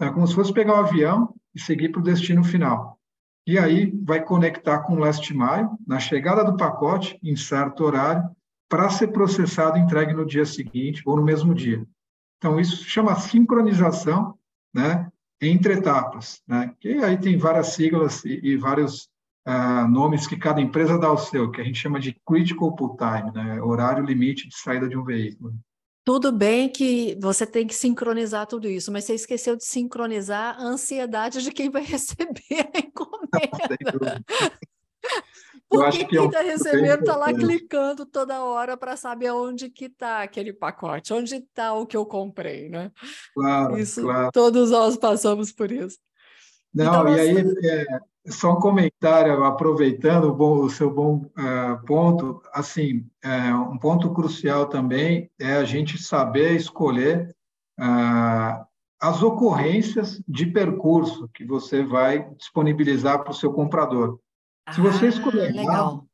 É 0.00 0.10
como 0.10 0.26
se 0.26 0.34
fosse 0.34 0.52
pegar 0.52 0.74
o 0.74 0.84
avião 0.84 1.34
e 1.54 1.60
seguir 1.60 1.90
para 1.90 2.00
o 2.00 2.04
destino 2.04 2.42
final. 2.42 2.98
E 3.46 3.58
aí 3.58 3.92
vai 4.04 4.22
conectar 4.22 4.80
com 4.80 4.94
o 4.94 4.98
last 4.98 5.32
mile, 5.32 5.68
na 5.86 5.98
chegada 5.98 6.44
do 6.44 6.56
pacote, 6.56 7.18
em 7.22 7.36
certo 7.36 7.84
horário, 7.84 8.28
para 8.72 8.88
ser 8.88 9.08
processado 9.08 9.76
e 9.76 9.82
entregue 9.82 10.14
no 10.14 10.24
dia 10.24 10.46
seguinte 10.46 11.02
ou 11.04 11.14
no 11.14 11.22
mesmo 11.22 11.54
dia. 11.54 11.86
Então, 12.38 12.58
isso 12.58 12.78
se 12.78 12.84
chama 12.84 13.14
sincronização 13.16 14.34
né, 14.74 15.12
entre 15.42 15.74
etapas. 15.74 16.40
Né? 16.48 16.74
E 16.82 16.94
aí 17.04 17.18
tem 17.18 17.36
várias 17.36 17.74
siglas 17.74 18.24
e, 18.24 18.40
e 18.42 18.56
vários 18.56 19.10
uh, 19.46 19.86
nomes 19.90 20.26
que 20.26 20.38
cada 20.38 20.58
empresa 20.58 20.98
dá 20.98 21.08
ao 21.08 21.18
seu, 21.18 21.50
que 21.50 21.60
a 21.60 21.64
gente 21.64 21.78
chama 21.78 22.00
de 22.00 22.18
critical 22.26 22.74
pull 22.74 22.96
time, 22.96 23.30
né? 23.32 23.60
horário 23.60 24.02
limite 24.02 24.48
de 24.48 24.56
saída 24.56 24.88
de 24.88 24.96
um 24.96 25.04
veículo. 25.04 25.52
Tudo 26.02 26.32
bem 26.32 26.70
que 26.70 27.18
você 27.20 27.44
tem 27.44 27.66
que 27.66 27.74
sincronizar 27.74 28.46
tudo 28.46 28.66
isso, 28.70 28.90
mas 28.90 29.04
você 29.04 29.16
esqueceu 29.16 29.54
de 29.54 29.66
sincronizar 29.66 30.56
a 30.58 30.62
ansiedade 30.62 31.42
de 31.42 31.52
quem 31.52 31.68
vai 31.68 31.84
receber 31.84 32.70
a 32.74 32.78
encomenda. 32.80 34.24
Porque 35.72 36.04
quem 36.04 36.26
está 36.26 36.42
recebendo 36.42 37.00
está 37.00 37.16
lá 37.16 37.32
clicando 37.32 38.04
toda 38.04 38.44
hora 38.44 38.76
para 38.76 38.96
saber 38.96 39.30
onde 39.30 39.70
que 39.70 39.86
está 39.86 40.22
aquele 40.22 40.52
pacote, 40.52 41.14
onde 41.14 41.36
está 41.36 41.72
o 41.72 41.86
que 41.86 41.96
eu 41.96 42.04
comprei, 42.04 42.68
né? 42.68 42.92
Claro, 43.34 43.78
isso, 43.78 44.02
claro. 44.02 44.30
Todos 44.32 44.70
nós 44.70 44.96
passamos 44.96 45.50
por 45.50 45.72
isso. 45.72 45.98
Não, 46.74 47.02
então, 47.02 47.16
e 47.16 47.20
aí, 47.20 47.38
é, 47.64 47.86
só 48.30 48.52
um 48.52 48.60
comentário, 48.60 49.44
aproveitando 49.44 50.24
o, 50.24 50.34
bom, 50.34 50.60
o 50.60 50.70
seu 50.70 50.92
bom 50.92 51.24
uh, 51.38 51.84
ponto, 51.86 52.40
assim, 52.52 53.06
é, 53.22 53.54
um 53.54 53.78
ponto 53.78 54.12
crucial 54.12 54.66
também 54.66 55.30
é 55.40 55.54
a 55.54 55.64
gente 55.64 56.02
saber 56.02 56.52
escolher 56.52 57.34
uh, 57.80 58.64
as 59.00 59.22
ocorrências 59.22 60.22
de 60.28 60.46
percurso 60.46 61.28
que 61.34 61.44
você 61.44 61.82
vai 61.82 62.30
disponibilizar 62.36 63.22
para 63.22 63.32
o 63.32 63.34
seu 63.34 63.52
comprador. 63.52 64.18
Se 64.70 64.80
você 64.80 65.06
ah, 65.06 65.08
escolher 65.08 65.52
legal. 65.52 66.06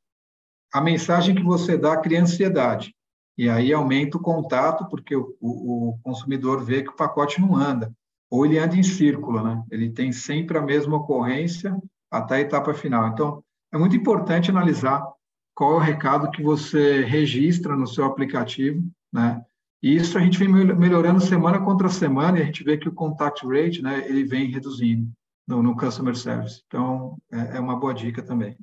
a 0.72 0.80
mensagem 0.80 1.34
que 1.34 1.42
você 1.42 1.76
dá 1.76 1.96
cria 1.96 2.22
ansiedade, 2.22 2.94
e 3.36 3.48
aí 3.48 3.72
aumenta 3.72 4.16
o 4.16 4.22
contato, 4.22 4.88
porque 4.88 5.14
o, 5.14 5.36
o, 5.40 5.90
o 5.90 5.98
consumidor 6.02 6.64
vê 6.64 6.82
que 6.82 6.90
o 6.90 6.96
pacote 6.96 7.40
não 7.40 7.56
anda, 7.56 7.92
ou 8.30 8.44
ele 8.44 8.58
anda 8.58 8.76
em 8.76 8.82
círculo, 8.82 9.42
né? 9.42 9.62
Ele 9.70 9.90
tem 9.90 10.12
sempre 10.12 10.58
a 10.58 10.62
mesma 10.62 10.96
ocorrência 10.96 11.76
até 12.10 12.36
a 12.36 12.40
etapa 12.40 12.74
final. 12.74 13.08
Então, 13.08 13.42
é 13.72 13.78
muito 13.78 13.94
importante 13.94 14.50
analisar 14.50 15.06
qual 15.54 15.74
é 15.74 15.76
o 15.76 15.78
recado 15.80 16.30
que 16.30 16.42
você 16.42 17.04
registra 17.04 17.76
no 17.76 17.86
seu 17.86 18.04
aplicativo, 18.04 18.82
né? 19.12 19.42
E 19.82 19.94
isso 19.94 20.18
a 20.18 20.20
gente 20.20 20.38
vem 20.38 20.48
melhorando 20.48 21.20
semana 21.20 21.60
contra 21.60 21.88
semana 21.88 22.38
e 22.38 22.42
a 22.42 22.44
gente 22.44 22.64
vê 22.64 22.76
que 22.76 22.88
o 22.88 22.94
contact 22.94 23.46
rate, 23.46 23.80
né, 23.80 24.04
ele 24.08 24.24
vem 24.24 24.50
reduzindo 24.50 25.08
no, 25.48 25.62
no 25.62 25.76
customer 25.76 26.14
service. 26.14 26.62
Então, 26.66 27.16
é, 27.32 27.56
é 27.56 27.60
uma 27.60 27.74
boa 27.74 27.94
dica 27.94 28.22
também. 28.22 28.56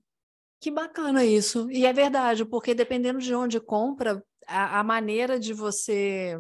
Que 0.62 0.72
bacana 0.72 1.26
isso. 1.26 1.70
E 1.70 1.86
é 1.86 1.92
verdade, 1.92 2.46
porque 2.46 2.74
dependendo 2.74 3.20
de 3.20 3.34
onde 3.36 3.60
compra, 3.60 4.24
a, 4.48 4.80
a 4.80 4.84
maneira 4.84 5.40
de 5.40 5.54
você 5.54 6.40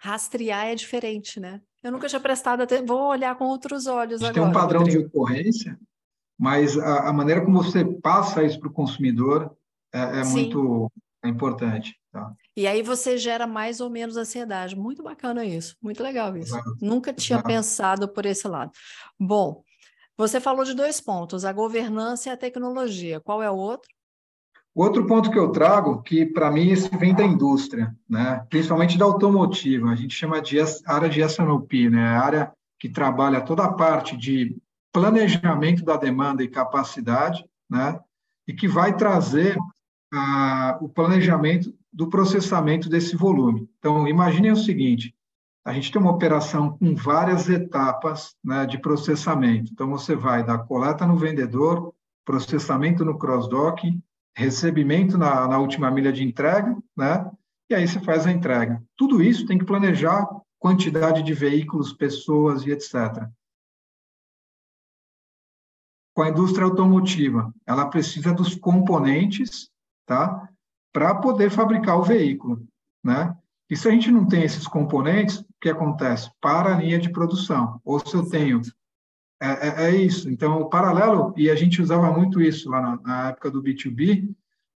rastrear 0.00 0.66
é 0.66 0.74
diferente, 0.74 1.38
né? 1.38 1.60
Eu 1.82 1.92
nunca 1.92 2.08
tinha 2.08 2.20
prestado 2.20 2.62
atenção, 2.62 2.86
vou 2.86 3.08
olhar 3.08 3.36
com 3.36 3.44
outros 3.44 3.86
olhos 3.86 4.20
agora. 4.20 4.34
Tem 4.34 4.42
um 4.42 4.52
padrão 4.52 4.80
Rodrigo. 4.80 5.02
de 5.02 5.06
ocorrência 5.06 5.78
mas 6.38 6.76
a, 6.78 7.08
a 7.08 7.12
maneira 7.12 7.44
como 7.44 7.62
você 7.62 7.84
passa 7.84 8.44
isso 8.44 8.60
para 8.60 8.68
o 8.68 8.72
consumidor 8.72 9.56
é, 9.92 10.20
é 10.20 10.24
muito 10.24 10.90
é 11.24 11.28
importante. 11.28 11.98
Tá? 12.12 12.32
E 12.56 12.66
aí 12.66 12.82
você 12.82 13.16
gera 13.16 13.46
mais 13.46 13.80
ou 13.80 13.90
menos 13.90 14.16
ansiedade. 14.16 14.76
Muito 14.76 15.02
bacana 15.02 15.44
isso, 15.44 15.76
muito 15.82 16.02
legal 16.02 16.36
isso. 16.36 16.54
Exato. 16.54 16.76
Nunca 16.80 17.12
tinha 17.12 17.38
Exato. 17.38 17.48
pensado 17.48 18.08
por 18.08 18.26
esse 18.26 18.46
lado. 18.46 18.70
Bom, 19.18 19.62
você 20.16 20.40
falou 20.40 20.64
de 20.64 20.74
dois 20.74 21.00
pontos, 21.00 21.44
a 21.44 21.52
governança 21.52 22.28
e 22.28 22.32
a 22.32 22.36
tecnologia. 22.36 23.20
Qual 23.20 23.42
é 23.42 23.50
o 23.50 23.56
outro? 23.56 23.88
O 24.74 24.82
outro 24.82 25.06
ponto 25.06 25.30
que 25.30 25.38
eu 25.38 25.50
trago, 25.50 26.02
que 26.02 26.26
para 26.26 26.50
mim 26.50 26.70
isso 26.70 26.90
vem 26.98 27.14
da 27.14 27.24
indústria, 27.24 27.96
né? 28.08 28.44
principalmente 28.50 28.98
da 28.98 29.06
automotiva, 29.06 29.88
a 29.88 29.94
gente 29.94 30.14
chama 30.14 30.40
de 30.40 30.58
área 30.86 31.08
de 31.08 31.22
S&OP, 31.22 31.88
né? 31.88 32.08
a 32.08 32.20
área 32.20 32.52
que 32.78 32.88
trabalha 32.88 33.40
toda 33.40 33.64
a 33.64 33.72
parte 33.72 34.16
de 34.16 34.54
planejamento 34.92 35.82
da 35.82 35.96
demanda 35.96 36.42
e 36.42 36.48
capacidade, 36.48 37.42
né? 37.70 37.98
e 38.46 38.52
que 38.52 38.68
vai 38.68 38.94
trazer 38.94 39.56
ah, 40.12 40.78
o 40.82 40.90
planejamento 40.90 41.74
do 41.90 42.10
processamento 42.10 42.90
desse 42.90 43.16
volume. 43.16 43.66
Então, 43.78 44.06
imaginem 44.06 44.52
o 44.52 44.56
seguinte, 44.56 45.15
a 45.66 45.72
gente 45.72 45.90
tem 45.90 46.00
uma 46.00 46.12
operação 46.12 46.78
com 46.78 46.94
várias 46.94 47.48
etapas 47.48 48.36
né, 48.42 48.64
de 48.66 48.78
processamento. 48.78 49.72
Então, 49.72 49.90
você 49.90 50.14
vai 50.14 50.44
da 50.44 50.56
coleta 50.56 51.06
no 51.06 51.16
vendedor, 51.16 51.92
processamento 52.24 53.04
no 53.04 53.18
cross-dock, 53.18 53.98
recebimento 54.36 55.18
na, 55.18 55.48
na, 55.48 55.58
última 55.58 55.90
milha 55.90 56.12
de 56.12 56.22
entrega, 56.22 56.76
né? 56.96 57.28
e 57.68 57.74
aí 57.74 57.86
você 57.86 57.98
faz 58.00 58.26
a 58.26 58.32
entrega. 58.32 58.80
Tudo 58.96 59.20
isso 59.22 59.46
tem 59.46 59.58
que 59.58 59.64
planejar 59.64 60.26
quantidade 60.58 61.22
de 61.22 61.34
veículos, 61.34 61.92
pessoas 61.92 62.64
e 62.64 62.70
etc 62.70 63.28
com 66.16 66.22
a 66.22 66.30
indústria 66.30 66.64
automotiva. 66.64 67.52
Ela 67.66 67.90
precisa 67.90 68.32
dos 68.32 68.54
componentes, 68.54 69.70
tá? 70.06 70.48
Para 70.90 71.14
poder 71.14 71.50
fabricar 71.50 71.98
o 71.98 72.02
veículo, 72.02 72.66
né? 73.04 73.36
E 73.68 73.76
se 73.76 73.86
a 73.86 73.90
gente 73.90 74.10
não 74.10 74.26
tem 74.26 74.42
esses 74.42 74.66
componentes, 74.66 75.44
que 75.60 75.68
acontece? 75.68 76.30
Para 76.40 76.74
a 76.74 76.78
linha 76.78 76.98
de 76.98 77.10
produção. 77.10 77.80
Ou 77.84 77.98
se 77.98 78.14
eu 78.14 78.28
tenho. 78.28 78.60
É, 79.40 79.48
é, 79.48 79.90
é 79.90 79.96
isso. 79.96 80.30
Então, 80.30 80.60
o 80.60 80.68
paralelo, 80.68 81.34
e 81.36 81.50
a 81.50 81.54
gente 81.54 81.80
usava 81.80 82.10
muito 82.10 82.40
isso 82.40 82.70
lá 82.70 82.80
na, 82.80 83.00
na 83.02 83.28
época 83.28 83.50
do 83.50 83.62
B2B, 83.62 84.28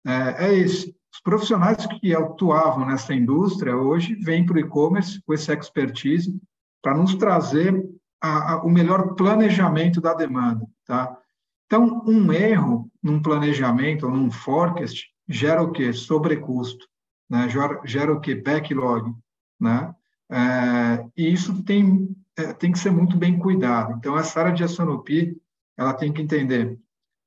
é, 0.05 0.47
é 0.47 0.53
esse. 0.53 0.95
Os 1.13 1.21
profissionais 1.21 1.85
que 1.85 2.15
atuavam 2.15 2.85
nessa 2.85 3.13
indústria 3.13 3.75
hoje 3.75 4.15
vêm 4.15 4.45
para 4.45 4.55
o 4.55 4.59
e-commerce 4.59 5.21
com 5.23 5.33
esse 5.33 5.51
expertise 5.51 6.39
para 6.81 6.95
nos 6.95 7.15
trazer 7.15 7.83
a, 8.21 8.53
a, 8.53 8.63
o 8.63 8.69
melhor 8.69 9.15
planejamento 9.15 9.99
da 9.99 10.13
demanda. 10.13 10.65
Tá? 10.85 11.17
Então, 11.65 12.03
um 12.05 12.31
erro 12.31 12.89
num 13.01 13.21
planejamento 13.21 14.05
ou 14.05 14.11
num 14.11 14.31
forecast 14.31 15.07
gera 15.27 15.61
o 15.61 15.71
quê? 15.71 15.91
Sobrecusto, 15.91 16.87
né? 17.29 17.49
gera, 17.49 17.81
gera 17.83 18.13
o 18.13 18.21
quê? 18.21 18.35
Backlog, 18.35 19.13
né? 19.59 19.93
É, 20.29 21.05
e 21.15 21.31
isso 21.31 21.63
tem, 21.63 22.15
é, 22.35 22.53
tem 22.53 22.71
que 22.71 22.79
ser 22.79 22.91
muito 22.91 23.17
bem 23.17 23.39
cuidado. 23.39 23.93
Então, 23.93 24.17
essa 24.17 24.39
área 24.39 24.53
de 24.53 24.63
SNOP, 24.63 25.39
ela 25.77 25.93
tem 25.93 26.11
que 26.11 26.21
entender 26.21 26.77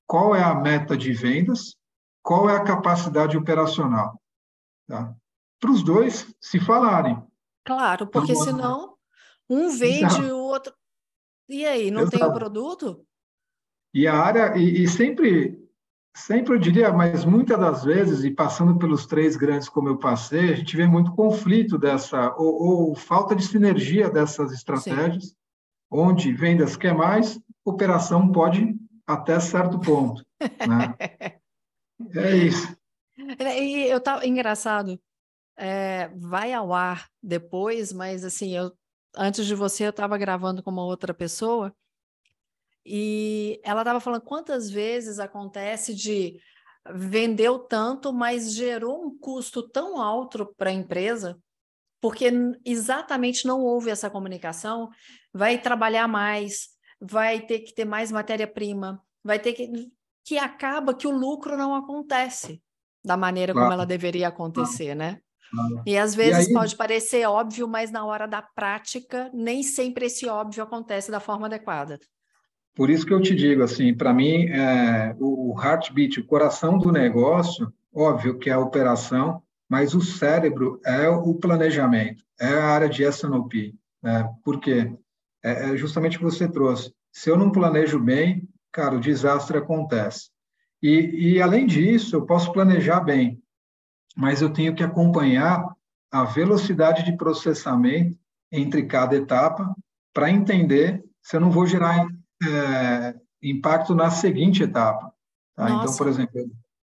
qual 0.06 0.34
é 0.34 0.42
a 0.42 0.54
meta 0.54 0.96
de 0.96 1.12
vendas, 1.12 1.76
qual 2.22 2.50
é 2.50 2.56
a 2.56 2.64
capacidade 2.64 3.36
operacional. 3.36 4.20
Tá? 4.86 5.14
Para 5.60 5.70
os 5.70 5.82
dois 5.82 6.34
se 6.40 6.58
falarem. 6.58 7.22
Claro, 7.64 8.06
porque 8.06 8.32
então, 8.32 8.44
senão 8.44 8.96
um 9.48 9.70
vende, 9.76 10.22
o 10.22 10.38
outro. 10.38 10.74
E 11.48 11.66
aí, 11.66 11.90
não 11.90 12.02
Exato. 12.02 12.18
tem 12.18 12.26
o 12.26 12.32
produto? 12.32 13.06
E 13.92 14.06
a 14.06 14.14
área, 14.14 14.56
e, 14.56 14.82
e, 14.82 14.88
sempre, 14.88 15.68
sempre 16.14 16.54
eu 16.54 16.58
diria, 16.58 16.92
mas 16.92 17.24
muitas 17.24 17.58
das 17.58 17.84
vezes, 17.84 18.24
e 18.24 18.30
passando 18.30 18.78
pelos 18.78 19.06
três 19.06 19.36
grandes 19.36 19.68
como 19.68 19.88
eu 19.88 19.98
passei, 19.98 20.52
a 20.52 20.56
gente 20.56 20.76
vê 20.76 20.86
muito 20.86 21.12
conflito 21.12 21.78
dessa, 21.78 22.34
ou, 22.36 22.88
ou 22.88 22.94
falta 22.94 23.34
de 23.34 23.44
sinergia 23.44 24.10
dessas 24.10 24.52
estratégias, 24.52 25.24
Sim. 25.26 25.34
onde 25.90 26.32
vendas 26.32 26.76
quer 26.76 26.94
mais, 26.94 27.40
operação 27.64 28.30
pode 28.30 28.74
até 29.06 29.38
certo 29.40 29.78
ponto. 29.78 30.24
Né? 30.40 30.94
é 32.16 32.36
isso. 32.36 32.76
E 33.38 33.86
eu 33.88 34.00
tava 34.00 34.26
engraçado. 34.26 34.98
É, 35.56 36.08
vai 36.16 36.54
ao 36.54 36.72
ar 36.72 37.10
depois, 37.22 37.92
mas 37.92 38.24
assim, 38.24 38.56
eu 38.56 38.72
antes 39.14 39.44
de 39.44 39.54
você 39.54 39.84
eu 39.84 39.90
estava 39.90 40.16
gravando 40.16 40.62
com 40.62 40.70
uma 40.70 40.84
outra 40.84 41.12
pessoa 41.12 41.74
e 42.84 43.60
ela 43.64 43.82
estava 43.82 44.00
falando 44.00 44.22
quantas 44.22 44.70
vezes 44.70 45.18
acontece 45.18 45.94
de 45.94 46.36
vendeu 46.94 47.58
tanto, 47.58 48.12
mas 48.12 48.54
gerou 48.54 49.04
um 49.04 49.18
custo 49.18 49.68
tão 49.68 50.00
alto 50.00 50.54
para 50.56 50.70
a 50.70 50.72
empresa, 50.72 51.38
porque 52.00 52.32
exatamente 52.64 53.46
não 53.46 53.60
houve 53.60 53.90
essa 53.90 54.08
comunicação, 54.08 54.88
vai 55.32 55.58
trabalhar 55.58 56.08
mais, 56.08 56.68
vai 57.00 57.40
ter 57.40 57.60
que 57.60 57.74
ter 57.74 57.84
mais 57.84 58.10
matéria-prima, 58.10 59.02
vai 59.22 59.38
ter 59.38 59.52
que 59.52 59.90
que 60.24 60.38
acaba 60.38 60.94
que 60.94 61.06
o 61.06 61.10
lucro 61.10 61.56
não 61.56 61.74
acontece 61.74 62.62
da 63.04 63.16
maneira 63.16 63.52
claro. 63.52 63.66
como 63.66 63.74
ela 63.74 63.86
deveria 63.86 64.28
acontecer, 64.28 64.94
né? 64.94 65.18
Claro. 65.50 65.82
E 65.84 65.96
às 65.98 66.14
vezes 66.14 66.46
e 66.46 66.50
aí... 66.50 66.54
pode 66.54 66.76
parecer 66.76 67.26
óbvio, 67.26 67.66
mas 67.66 67.90
na 67.90 68.04
hora 68.04 68.26
da 68.26 68.40
prática, 68.42 69.30
nem 69.34 69.62
sempre 69.62 70.06
esse 70.06 70.28
óbvio 70.28 70.62
acontece 70.62 71.10
da 71.10 71.18
forma 71.18 71.46
adequada. 71.46 71.98
Por 72.80 72.88
isso 72.88 73.04
que 73.04 73.12
eu 73.12 73.20
te 73.20 73.34
digo, 73.34 73.62
assim, 73.62 73.92
para 73.92 74.10
mim, 74.10 74.46
é, 74.46 75.14
o 75.20 75.54
heartbeat, 75.62 76.18
o 76.18 76.24
coração 76.24 76.78
do 76.78 76.90
negócio, 76.90 77.70
óbvio 77.94 78.38
que 78.38 78.48
é 78.48 78.54
a 78.54 78.58
operação, 78.58 79.42
mas 79.68 79.94
o 79.94 80.00
cérebro 80.00 80.80
é 80.82 81.06
o 81.06 81.34
planejamento, 81.34 82.24
é 82.40 82.46
a 82.46 82.68
área 82.68 82.88
de 82.88 83.04
S&OP. 83.04 83.74
Né? 84.02 84.26
Por 84.42 84.58
quê? 84.60 84.96
É, 85.44 85.72
é 85.72 85.76
justamente 85.76 86.16
o 86.16 86.20
que 86.20 86.24
você 86.24 86.48
trouxe. 86.48 86.90
Se 87.12 87.28
eu 87.28 87.36
não 87.36 87.52
planejo 87.52 88.00
bem, 88.00 88.48
cara, 88.72 88.96
o 88.96 89.00
desastre 89.00 89.58
acontece. 89.58 90.30
E, 90.82 91.34
e, 91.34 91.42
além 91.42 91.66
disso, 91.66 92.16
eu 92.16 92.24
posso 92.24 92.50
planejar 92.50 93.00
bem, 93.00 93.42
mas 94.16 94.40
eu 94.40 94.50
tenho 94.50 94.74
que 94.74 94.82
acompanhar 94.82 95.66
a 96.10 96.24
velocidade 96.24 97.04
de 97.04 97.14
processamento 97.14 98.16
entre 98.50 98.86
cada 98.86 99.16
etapa 99.16 99.70
para 100.14 100.30
entender 100.30 101.04
se 101.20 101.36
eu 101.36 101.42
não 101.42 101.50
vou 101.50 101.66
gerar 101.66 102.08
é, 102.42 103.14
impacto 103.42 103.94
na 103.94 104.10
seguinte 104.10 104.62
etapa. 104.62 105.12
Tá? 105.54 105.70
Então, 105.70 105.96
por 105.96 106.08
exemplo, 106.08 106.50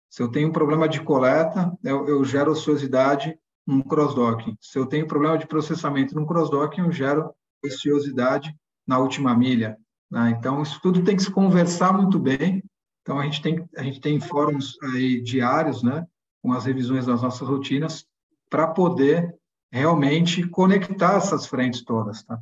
se 0.09 0.23
eu 0.23 0.29
tenho 0.29 0.49
um 0.49 0.53
problema 0.53 0.89
de 0.89 1.01
coleta, 1.01 1.77
eu, 1.85 2.09
eu 2.09 2.25
gero 2.25 2.53
ociosidade 2.53 3.39
num 3.67 3.83
cross-docking. 3.83 4.57
Se 4.61 4.79
eu 4.79 4.87
tenho 4.87 5.07
problema 5.07 5.39
de 5.39 5.47
processamento 5.47 6.15
num 6.15 6.27
cross-docking, 6.27 6.83
eu 6.83 6.93
gero 6.93 7.33
ociosidade 7.65 8.55
na 8.87 8.99
última 8.99 9.37
milha. 9.37 9.79
Né? 10.11 10.35
Então, 10.37 10.63
isso 10.63 10.81
tudo 10.83 11.05
tem 11.05 11.17
que 11.17 11.23
se 11.23 11.31
conversar 11.31 11.93
muito 11.93 12.19
bem. 12.19 12.63
Então, 13.03 13.19
a 13.19 13.25
gente 13.25 13.41
tem, 13.41 13.65
a 13.77 13.83
gente 13.83 14.01
tem 14.01 14.21
fóruns 14.21 14.77
aí 14.83 15.21
diários, 15.23 15.83
né, 15.83 16.07
com 16.43 16.53
as 16.53 16.65
revisões 16.65 17.07
das 17.07 17.23
nossas 17.23 17.49
rotinas, 17.49 18.05
para 18.51 18.67
poder 18.67 19.35
realmente 19.73 20.47
conectar 20.49 21.17
essas 21.17 21.47
frentes 21.47 21.85
todas. 21.85 22.25
Tá? 22.25 22.41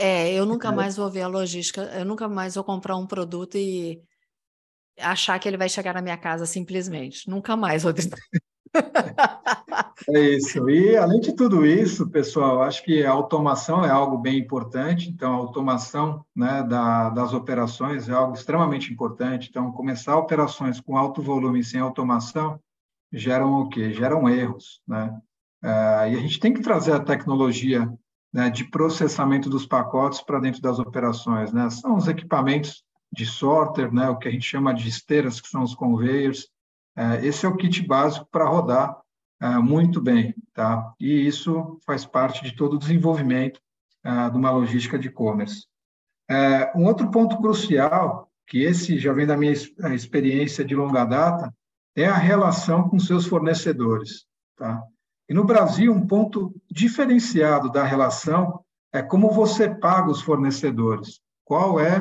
É, 0.00 0.32
eu 0.32 0.46
nunca 0.46 0.70
mais 0.70 0.96
vou 0.96 1.10
ver 1.10 1.22
a 1.22 1.26
logística, 1.26 1.82
eu 1.98 2.04
nunca 2.04 2.28
mais 2.28 2.54
vou 2.54 2.62
comprar 2.62 2.96
um 2.96 3.04
produto 3.04 3.58
e 3.58 4.00
achar 4.96 5.36
que 5.40 5.48
ele 5.48 5.56
vai 5.56 5.68
chegar 5.68 5.92
na 5.92 6.00
minha 6.00 6.16
casa 6.16 6.46
simplesmente. 6.46 7.28
Nunca 7.28 7.56
mais, 7.56 7.82
Rodrigo. 7.82 8.14
É 10.10 10.20
isso. 10.20 10.70
E, 10.70 10.96
além 10.96 11.20
de 11.20 11.34
tudo 11.34 11.66
isso, 11.66 12.08
pessoal, 12.08 12.62
acho 12.62 12.82
que 12.82 13.04
a 13.04 13.10
automação 13.10 13.84
é 13.84 13.90
algo 13.90 14.16
bem 14.16 14.38
importante. 14.38 15.10
Então, 15.10 15.34
a 15.34 15.36
automação 15.36 16.24
né, 16.34 16.62
da, 16.62 17.10
das 17.10 17.34
operações 17.34 18.08
é 18.08 18.12
algo 18.12 18.34
extremamente 18.34 18.92
importante. 18.92 19.48
Então, 19.50 19.72
começar 19.72 20.16
operações 20.16 20.80
com 20.80 20.96
alto 20.96 21.20
volume 21.20 21.62
sem 21.62 21.80
automação 21.80 22.58
geram 23.12 23.60
o 23.60 23.68
quê? 23.68 23.92
Geram 23.92 24.28
erros. 24.28 24.80
Né? 24.86 25.14
É, 25.62 25.68
e 26.12 26.16
a 26.16 26.20
gente 26.20 26.40
tem 26.40 26.54
que 26.54 26.62
trazer 26.62 26.92
a 26.92 27.00
tecnologia 27.00 27.92
né, 28.32 28.50
de 28.50 28.64
processamento 28.64 29.48
dos 29.48 29.66
pacotes 29.66 30.20
para 30.20 30.40
dentro 30.40 30.60
das 30.60 30.78
operações. 30.78 31.52
Né? 31.52 31.68
São 31.70 31.96
os 31.96 32.08
equipamentos 32.08 32.84
de 33.12 33.24
sorter, 33.24 33.92
né, 33.92 34.08
o 34.08 34.16
que 34.16 34.28
a 34.28 34.30
gente 34.30 34.46
chama 34.46 34.74
de 34.74 34.88
esteiras, 34.88 35.40
que 35.40 35.48
são 35.48 35.62
os 35.62 35.74
conveyors, 35.74 36.48
é, 36.98 37.24
esse 37.24 37.46
é 37.46 37.48
o 37.48 37.56
kit 37.56 37.86
básico 37.86 38.26
para 38.28 38.48
rodar 38.48 39.00
é, 39.40 39.50
muito 39.58 40.00
bem, 40.00 40.34
tá? 40.52 40.92
E 40.98 41.28
isso 41.28 41.78
faz 41.86 42.04
parte 42.04 42.42
de 42.42 42.56
todo 42.56 42.74
o 42.74 42.78
desenvolvimento 42.78 43.60
é, 44.02 44.28
de 44.28 44.36
uma 44.36 44.50
logística 44.50 44.98
de 44.98 45.06
e-commerce. 45.06 45.64
Um 46.74 46.84
outro 46.84 47.08
ponto 47.10 47.38
crucial, 47.38 48.28
que 48.46 48.62
esse 48.62 48.98
já 48.98 49.12
vem 49.12 49.26
da 49.26 49.36
minha 49.36 49.52
experiência 49.52 50.64
de 50.64 50.74
longa 50.74 51.04
data, 51.04 51.54
é 51.96 52.04
a 52.04 52.16
relação 52.16 52.88
com 52.88 52.98
seus 52.98 53.26
fornecedores, 53.26 54.26
tá? 54.56 54.82
E 55.28 55.34
no 55.34 55.44
Brasil, 55.44 55.92
um 55.92 56.06
ponto 56.06 56.54
diferenciado 56.70 57.70
da 57.70 57.84
relação 57.84 58.60
é 58.92 59.02
como 59.02 59.30
você 59.30 59.68
paga 59.68 60.10
os 60.10 60.22
fornecedores. 60.22 61.20
Qual 61.44 61.78
é 61.78 62.00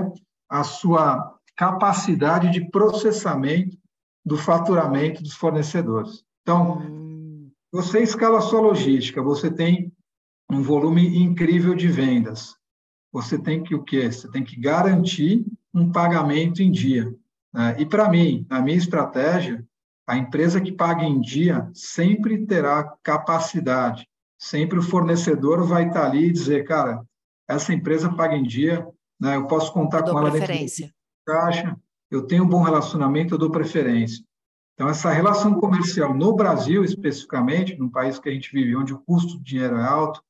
a 0.50 0.64
sua 0.64 1.38
capacidade 1.58 2.52
de 2.52 2.70
processamento 2.70 3.76
do 4.24 4.38
faturamento 4.38 5.24
dos 5.24 5.34
fornecedores. 5.34 6.24
Então, 6.42 6.80
hum. 6.80 7.50
você 7.72 8.04
escala 8.04 8.38
a 8.38 8.42
sua 8.42 8.62
logística, 8.62 9.22
você 9.22 9.50
tem 9.50 9.92
um 10.50 10.62
volume 10.62 11.18
incrível 11.18 11.74
de 11.74 11.88
vendas. 11.88 12.56
Você 13.12 13.40
tem 13.40 13.64
que 13.64 13.74
o 13.74 13.84
quê? 13.84 14.12
Você 14.12 14.30
tem 14.30 14.44
que 14.44 14.60
garantir 14.60 15.46
um 15.74 15.92
pagamento 15.92 16.62
em 16.62 16.70
dia. 16.70 17.14
Né? 17.54 17.78
E 17.80 17.86
para 17.86 18.10
mim, 18.10 18.46
na 18.50 18.62
minha 18.62 18.78
estratégia, 18.78 19.66
a 20.08 20.18
empresa 20.18 20.62
que 20.62 20.72
paga 20.72 21.04
em 21.04 21.20
dia 21.20 21.70
sempre 21.74 22.46
terá 22.46 22.96
capacidade. 23.04 24.08
Sempre 24.40 24.80
o 24.80 24.84
fornecedor 24.84 25.68
vai 25.68 25.88
estar 25.88 26.06
ali 26.06 26.28
e 26.28 26.32
dizer, 26.32 26.64
cara, 26.64 27.04
essa 27.48 27.74
empresa 27.74 28.14
paga 28.14 28.36
em 28.36 28.44
dia, 28.44 28.88
né? 29.20 29.36
eu 29.36 29.48
posso 29.48 29.74
contar 29.74 30.04
com 30.04 30.18
ela 30.18 30.32
dentro 30.32 30.48
caixa, 31.26 31.78
eu 32.10 32.26
tenho 32.26 32.46
um 32.46 32.48
bom 32.48 32.62
relacionamento, 32.62 33.34
eu 33.34 33.38
dou 33.38 33.52
preferência. 33.52 34.24
Então, 34.74 34.88
essa 34.88 35.12
relação 35.12 35.56
comercial 35.56 36.14
no 36.14 36.34
Brasil, 36.34 36.86
especificamente, 36.86 37.76
num 37.76 37.90
país 37.90 38.18
que 38.18 38.30
a 38.30 38.32
gente 38.32 38.52
vive, 38.52 38.78
onde 38.78 38.94
o 38.94 39.00
custo 39.00 39.38
do 39.38 39.44
dinheiro 39.44 39.76
é 39.76 39.84
alto, 39.84 40.24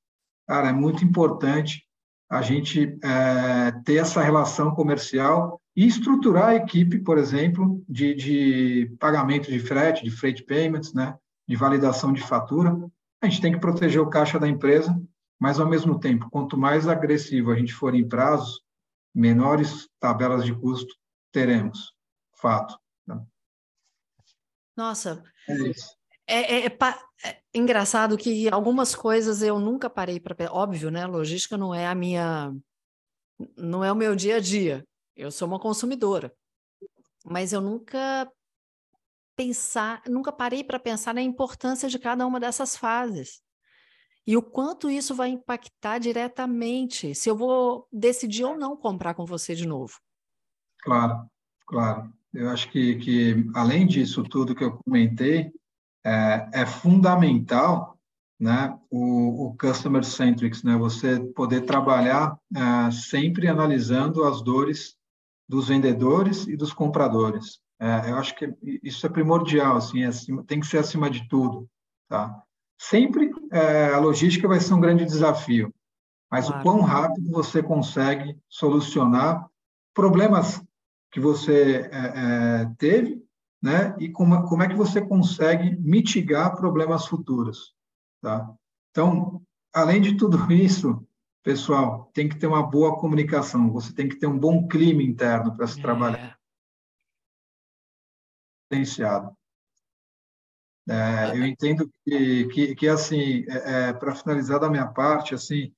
cara, 0.48 0.70
é 0.70 0.74
muito 0.74 1.04
importante 1.04 1.87
a 2.30 2.42
gente 2.42 2.98
é, 3.04 3.72
ter 3.84 3.96
essa 3.96 4.22
relação 4.22 4.74
comercial 4.74 5.62
e 5.76 5.86
estruturar 5.86 6.50
a 6.50 6.56
equipe, 6.56 7.00
por 7.00 7.18
exemplo, 7.18 7.84
de, 7.88 8.14
de 8.16 8.96
pagamento 9.00 9.50
de 9.50 9.60
frete, 9.60 10.04
de 10.04 10.12
freight 10.12 10.44
payments, 10.44 10.94
né, 10.94 11.18
de 11.48 11.56
validação 11.56 12.12
de 12.12 12.22
fatura. 12.22 12.78
A 13.22 13.28
gente 13.28 13.42
tem 13.42 13.54
que 13.54 13.60
proteger 13.60 14.02
o 14.02 14.10
caixa 14.10 14.40
da 14.40 14.48
empresa, 14.48 15.00
mas, 15.40 15.60
ao 15.60 15.68
mesmo 15.68 16.00
tempo, 16.00 16.30
quanto 16.30 16.58
mais 16.58 16.88
agressivo 16.88 17.52
a 17.52 17.56
gente 17.56 17.74
for 17.74 17.94
em 17.96 18.08
prazos, 18.08 18.62
menores 19.14 19.88
tabelas 20.00 20.44
de 20.44 20.54
custo 20.54 20.94
teremos, 21.32 21.94
fato. 22.34 22.78
Né? 23.06 23.24
Nossa, 24.76 25.24
é, 25.48 25.54
é, 26.28 26.66
é, 26.66 26.66
é, 26.66 27.42
engraçado 27.54 28.18
que 28.18 28.50
algumas 28.50 28.94
coisas 28.94 29.42
eu 29.42 29.60
nunca 29.60 29.90
parei 29.90 30.20
para... 30.20 30.36
Óbvio, 30.52 30.92
né? 30.92 31.06
Logística 31.06 31.58
não 31.58 31.74
é 31.74 31.88
a 31.88 31.96
minha... 31.96 32.54
Não 33.56 33.84
é 33.84 33.92
o 33.92 33.96
meu 33.96 34.16
dia 34.16 34.38
a 34.38 34.40
dia. 34.40 34.86
Eu 35.16 35.32
sou 35.32 35.48
uma 35.48 35.60
consumidora. 35.60 36.34
Mas 37.26 37.54
eu 37.54 37.62
nunca 37.62 38.30
pensar, 39.36 40.02
nunca 40.08 40.32
parei 40.32 40.64
para 40.64 40.80
pensar 40.80 41.14
na 41.14 41.22
importância 41.22 41.88
de 41.88 42.00
cada 42.00 42.26
uma 42.26 42.40
dessas 42.40 42.76
fases. 42.76 43.42
E 44.26 44.36
o 44.36 44.42
quanto 44.42 44.90
isso 44.90 45.16
vai 45.16 45.30
impactar 45.30 46.00
diretamente 46.00 47.16
se 47.16 47.30
eu 47.30 47.36
vou 47.38 47.88
decidir 47.94 48.44
ou 48.44 48.58
não 48.58 48.76
comprar 48.76 49.14
com 49.14 49.26
você 49.26 49.56
de 49.56 49.66
novo. 49.66 49.94
Claro, 50.82 51.30
claro. 51.66 52.12
Eu 52.34 52.50
acho 52.50 52.70
que, 52.70 52.96
que 52.98 53.36
além 53.56 53.88
disso 53.88 54.24
tudo 54.24 54.54
que 54.54 54.64
eu 54.64 54.78
comentei, 54.80 55.52
é, 56.08 56.62
é 56.62 56.66
fundamental 56.66 58.00
né, 58.40 58.78
o, 58.90 59.48
o 59.48 59.58
Customer 59.58 60.06
Centrics, 60.06 60.64
né, 60.64 60.78
você 60.78 61.20
poder 61.20 61.62
trabalhar 61.62 62.38
é, 62.56 62.92
sempre 62.92 63.48
analisando 63.48 64.24
as 64.24 64.42
dores 64.42 64.96
dos 65.50 65.68
vendedores 65.68 66.48
e 66.48 66.56
dos 66.56 66.72
compradores. 66.72 67.60
É, 67.80 68.12
eu 68.12 68.18
acho 68.18 68.36
que 68.36 68.54
isso 68.82 69.06
é 69.06 69.10
primordial, 69.10 69.76
assim, 69.78 70.04
é 70.04 70.08
acima, 70.08 70.44
tem 70.44 70.60
que 70.60 70.68
ser 70.68 70.78
acima 70.78 71.10
de 71.10 71.28
tudo. 71.28 71.68
Tá? 72.08 72.42
Sempre 72.80 73.32
é, 73.52 73.94
a 73.94 74.00
logística 74.00 74.48
vai 74.48 74.62
ser 74.62 74.74
um 74.74 74.80
grande 74.80 75.04
desafio, 75.04 75.74
mas 76.32 76.48
claro. 76.48 76.60
o 76.60 76.64
quão 76.64 76.82
rápido 76.82 77.30
você 77.32 77.62
consegue 77.62 78.38
solucionar 78.48 79.46
problemas 79.94 80.64
que 81.12 81.20
você 81.20 81.90
é, 81.92 82.70
teve, 82.78 83.27
né? 83.62 83.96
E 84.00 84.10
como, 84.10 84.48
como 84.48 84.64
é 84.64 84.68
que 84.68 84.76
você 84.76 85.02
consegue 85.02 85.76
mitigar 85.78 86.56
problemas 86.56 87.08
futuros, 87.08 87.74
tá? 88.22 88.54
Então, 88.92 89.42
além 89.74 90.02
de 90.02 90.16
tudo 90.18 90.38
isso, 90.52 91.06
pessoal, 91.44 92.10
tem 92.14 92.28
que 92.28 92.38
ter 92.38 92.48
uma 92.48 92.64
boa 92.64 93.00
comunicação. 93.00 93.72
Você 93.72 93.94
tem 93.94 94.08
que 94.08 94.18
ter 94.18 94.28
um 94.28 94.38
bom 94.38 94.68
clima 94.68 95.02
interno 95.02 95.56
para 95.56 95.68
se 95.68 95.80
é. 95.80 95.82
trabalhar. 95.82 96.38
Potenciado. 98.70 99.36
É, 100.90 101.38
eu 101.38 101.46
entendo 101.46 101.90
que, 102.06 102.48
que, 102.48 102.76
que 102.76 102.88
assim, 102.88 103.46
é, 103.50 103.90
é 103.90 103.94
para 103.94 104.16
finalizar 104.16 104.60
da 104.60 104.70
minha 104.70 104.88
parte, 104.88 105.36
assim, 105.36 105.74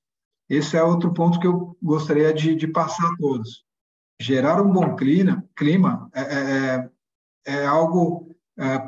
esse 0.47 0.77
é 0.77 0.83
outro 0.83 1.13
ponto 1.13 1.39
que 1.39 1.47
eu 1.47 1.77
gostaria 1.81 2.33
de, 2.33 2.55
de 2.55 2.67
passar 2.67 3.07
a 3.07 3.15
todos. 3.17 3.63
Gerar 4.19 4.61
um 4.61 4.71
bom 4.71 4.95
clima, 4.95 5.47
clima 5.55 6.09
é, 6.13 6.89
é, 7.45 7.53
é, 7.53 7.63
é 7.63 7.65
algo 7.65 8.35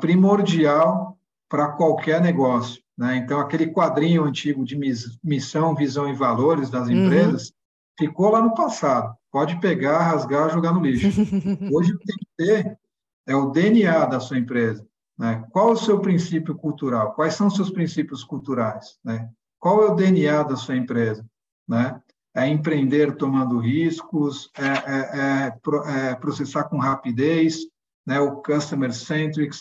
primordial 0.00 1.18
para 1.48 1.68
qualquer 1.68 2.20
negócio. 2.20 2.82
Né? 2.96 3.16
Então, 3.16 3.40
aquele 3.40 3.66
quadrinho 3.66 4.24
antigo 4.24 4.64
de 4.64 4.76
missão, 5.22 5.74
visão 5.74 6.08
e 6.08 6.14
valores 6.14 6.70
das 6.70 6.88
uhum. 6.88 7.04
empresas 7.06 7.48
uhum. 7.48 7.54
ficou 7.98 8.30
lá 8.30 8.42
no 8.42 8.54
passado. 8.54 9.14
Pode 9.30 9.58
pegar, 9.60 10.02
rasgar, 10.02 10.50
jogar 10.50 10.72
no 10.72 10.80
lixo. 10.80 11.08
Hoje, 11.72 11.92
o 11.92 11.98
que 11.98 12.06
tem 12.06 12.16
que 12.16 12.28
ter 12.36 12.78
é 13.26 13.34
o 13.34 13.50
DNA 13.50 14.06
da 14.06 14.20
sua 14.20 14.38
empresa. 14.38 14.86
Né? 15.18 15.44
Qual 15.50 15.72
o 15.72 15.76
seu 15.76 16.00
princípio 16.00 16.54
cultural? 16.54 17.14
Quais 17.14 17.34
são 17.34 17.46
os 17.46 17.56
seus 17.56 17.70
princípios 17.70 18.24
culturais? 18.24 18.98
Né? 19.04 19.28
Qual 19.58 19.82
é 19.82 19.90
o 19.90 19.94
DNA 19.94 20.42
da 20.42 20.56
sua 20.56 20.76
empresa? 20.76 21.24
Né? 21.68 22.00
É 22.34 22.46
empreender 22.46 23.16
tomando 23.16 23.58
riscos, 23.58 24.50
é, 24.56 24.66
é, 24.66 25.48
é, 25.48 26.10
é 26.10 26.14
processar 26.14 26.64
com 26.64 26.78
rapidez, 26.78 27.60
né? 28.06 28.20
o 28.20 28.42
customer 28.42 28.92
centric. 28.92 29.56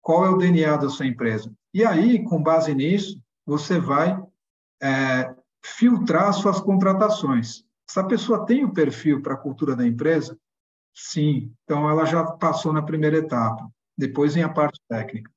Qual 0.00 0.26
é 0.26 0.30
o 0.30 0.36
DNA 0.36 0.76
da 0.76 0.88
sua 0.88 1.06
empresa? 1.06 1.52
E 1.72 1.84
aí, 1.84 2.24
com 2.24 2.42
base 2.42 2.74
nisso, 2.74 3.22
você 3.46 3.78
vai 3.78 4.20
é, 4.82 5.34
filtrar 5.64 6.32
suas 6.32 6.60
contratações. 6.60 7.64
Se 7.88 8.00
a 8.00 8.04
pessoa 8.04 8.44
tem 8.44 8.64
o 8.64 8.72
perfil 8.72 9.22
para 9.22 9.34
a 9.34 9.38
cultura 9.38 9.76
da 9.76 9.86
empresa, 9.86 10.38
sim, 10.94 11.52
então 11.64 11.88
ela 11.88 12.04
já 12.04 12.24
passou 12.24 12.72
na 12.72 12.82
primeira 12.82 13.18
etapa. 13.18 13.70
Depois 13.96 14.34
vem 14.34 14.42
a 14.42 14.48
parte 14.48 14.80
técnica. 14.88 15.30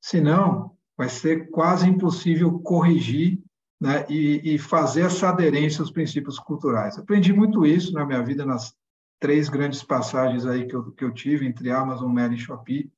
Se 0.00 0.20
não, 0.20 0.76
vai 0.96 1.08
ser 1.08 1.50
quase 1.50 1.88
impossível 1.88 2.58
corrigir 2.60 3.40
né, 3.80 4.04
e, 4.08 4.54
e, 4.54 4.58
fazer 4.58 5.02
essa 5.02 5.28
aderência 5.28 5.80
aos 5.80 5.90
princípios 5.90 6.38
culturais. 6.38 6.98
Aprendi 6.98 7.32
muito 7.32 7.64
isso 7.64 7.92
na 7.92 8.04
minha 8.04 8.22
vida, 8.22 8.44
nas 8.44 8.74
três 9.18 9.48
grandes 9.48 9.82
passagens 9.82 10.46
aí 10.46 10.66
que 10.66 10.74
eu, 10.74 10.92
que 10.92 11.04
eu 11.04 11.12
tive, 11.12 11.46
entre 11.46 11.70
Amazon, 11.70 12.12
Meli 12.12 12.36
e 12.36 12.38
Shopee. 12.38 12.90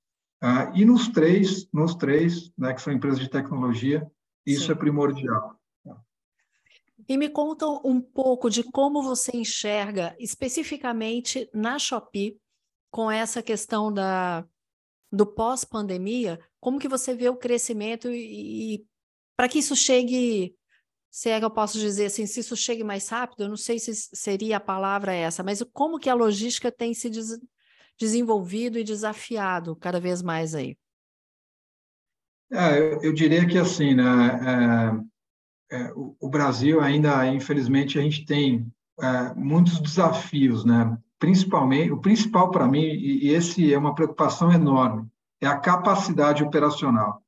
Uh, 0.43 0.75
e 0.75 0.85
nos 0.85 1.09
três, 1.09 1.69
nos 1.73 1.95
três, 1.95 2.51
né, 2.57 2.73
que 2.73 2.81
são 2.81 2.93
empresas 2.93 3.21
de 3.21 3.29
tecnologia, 3.29 4.11
isso 4.47 4.67
Sim. 4.67 4.73
é 4.73 4.75
primordial. 4.75 5.61
E 7.09 7.17
me 7.17 7.29
conta 7.29 7.67
um 7.85 8.01
pouco 8.01 8.49
de 8.49 8.63
como 8.63 9.03
você 9.03 9.37
enxerga 9.37 10.15
especificamente 10.19 11.51
na 11.53 11.79
Shopee 11.79 12.39
com 12.91 13.11
essa 13.11 13.43
questão 13.43 13.93
da, 13.93 14.47
do 15.13 15.27
pós-pandemia, 15.27 16.39
como 16.61 16.79
que 16.79 16.89
você 16.89 17.15
vê 17.15 17.29
o 17.29 17.37
crescimento 17.37 18.09
e, 18.11 18.75
e 18.75 18.87
para 19.37 19.49
que 19.49 19.59
isso 19.59 19.75
chegue, 19.75 20.55
se 21.11 21.29
é 21.29 21.39
que 21.39 21.45
eu 21.45 21.51
posso 21.51 21.79
dizer 21.79 22.07
assim, 22.07 22.27
se 22.27 22.41
isso 22.41 22.57
chegue 22.57 22.85
mais 22.85 23.09
rápido, 23.09 23.43
eu 23.43 23.49
não 23.49 23.57
sei 23.57 23.79
se 23.79 23.95
seria 23.95 24.59
a 24.59 24.61
palavra 24.61 25.13
essa, 25.13 25.43
mas 25.43 25.63
como 25.73 25.99
que 25.99 26.09
a 26.09 26.15
logística 26.15 26.71
tem 26.71 26.95
se 26.95 27.11
des 27.11 27.39
desenvolvido 27.99 28.79
e 28.79 28.85
desafiado 28.85 29.77
cada 29.77 30.01
vez 30.01 30.23
mais 30.23 30.55
aí? 30.55 30.77
É, 32.51 32.79
eu, 32.79 33.03
eu, 33.03 33.13
diria 33.13 33.47
que 33.47 33.59
assim, 33.59 33.95
né, 33.95 34.03
é 35.05 35.11
é, 35.71 35.93
o, 35.95 36.17
o, 36.21 36.29
Brasil 36.29 36.81
ainda, 36.81 37.25
infelizmente, 37.27 37.99
a 37.99 38.03
gente 38.03 38.25
tem 38.25 38.67
é, 39.01 39.35
muitos 39.35 39.79
desafios, 39.81 40.65
né? 40.65 40.99
Principalmente, 41.19 41.93
o 41.93 42.01
principal 42.01 42.51
para 42.51 42.67
mim, 42.67 42.83
e, 42.83 43.27
e 43.27 43.29
esse 43.31 43.73
é 43.73 43.79
uma 43.79 43.95
preocupação 43.95 44.53
enorme, 44.53 45.07
é 45.41 45.47
a 45.47 45.59
capacidade 45.59 46.43
operacional. 46.43 47.23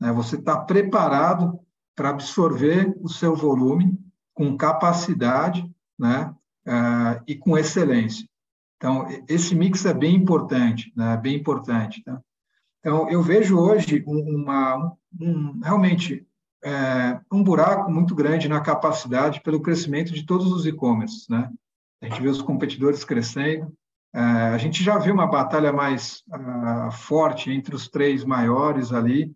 Né? 0.00 0.10
Você 0.12 0.36
está 0.36 0.58
preparado 0.58 1.60
para 2.02 2.10
absorver 2.10 2.92
o 3.00 3.08
seu 3.08 3.36
volume 3.36 3.96
com 4.34 4.56
capacidade, 4.56 5.64
né? 5.96 6.34
Uh, 6.66 7.22
e 7.28 7.36
com 7.36 7.56
excelência. 7.56 8.28
Então, 8.76 9.06
esse 9.28 9.54
mix 9.54 9.86
é 9.86 9.94
bem 9.94 10.16
importante, 10.16 10.92
né? 10.96 11.16
Bem 11.16 11.36
importante. 11.36 12.02
Tá? 12.02 12.20
Então, 12.80 13.08
eu 13.08 13.22
vejo 13.22 13.56
hoje 13.56 14.02
uma, 14.04 14.92
um, 15.20 15.60
realmente 15.62 16.26
é, 16.64 17.20
um 17.32 17.40
buraco 17.40 17.88
muito 17.88 18.16
grande 18.16 18.48
na 18.48 18.60
capacidade 18.60 19.40
pelo 19.40 19.62
crescimento 19.62 20.12
de 20.12 20.26
todos 20.26 20.50
os 20.50 20.66
e-commerce, 20.66 21.30
né? 21.30 21.48
A 22.00 22.06
gente 22.06 22.20
vê 22.20 22.28
os 22.28 22.42
competidores 22.42 23.04
crescendo, 23.04 23.72
é, 24.12 24.20
a 24.20 24.58
gente 24.58 24.82
já 24.82 24.98
viu 24.98 25.14
uma 25.14 25.28
batalha 25.28 25.72
mais 25.72 26.24
uh, 26.34 26.90
forte 26.90 27.52
entre 27.52 27.76
os 27.76 27.88
três 27.88 28.24
maiores 28.24 28.92
ali, 28.92 29.32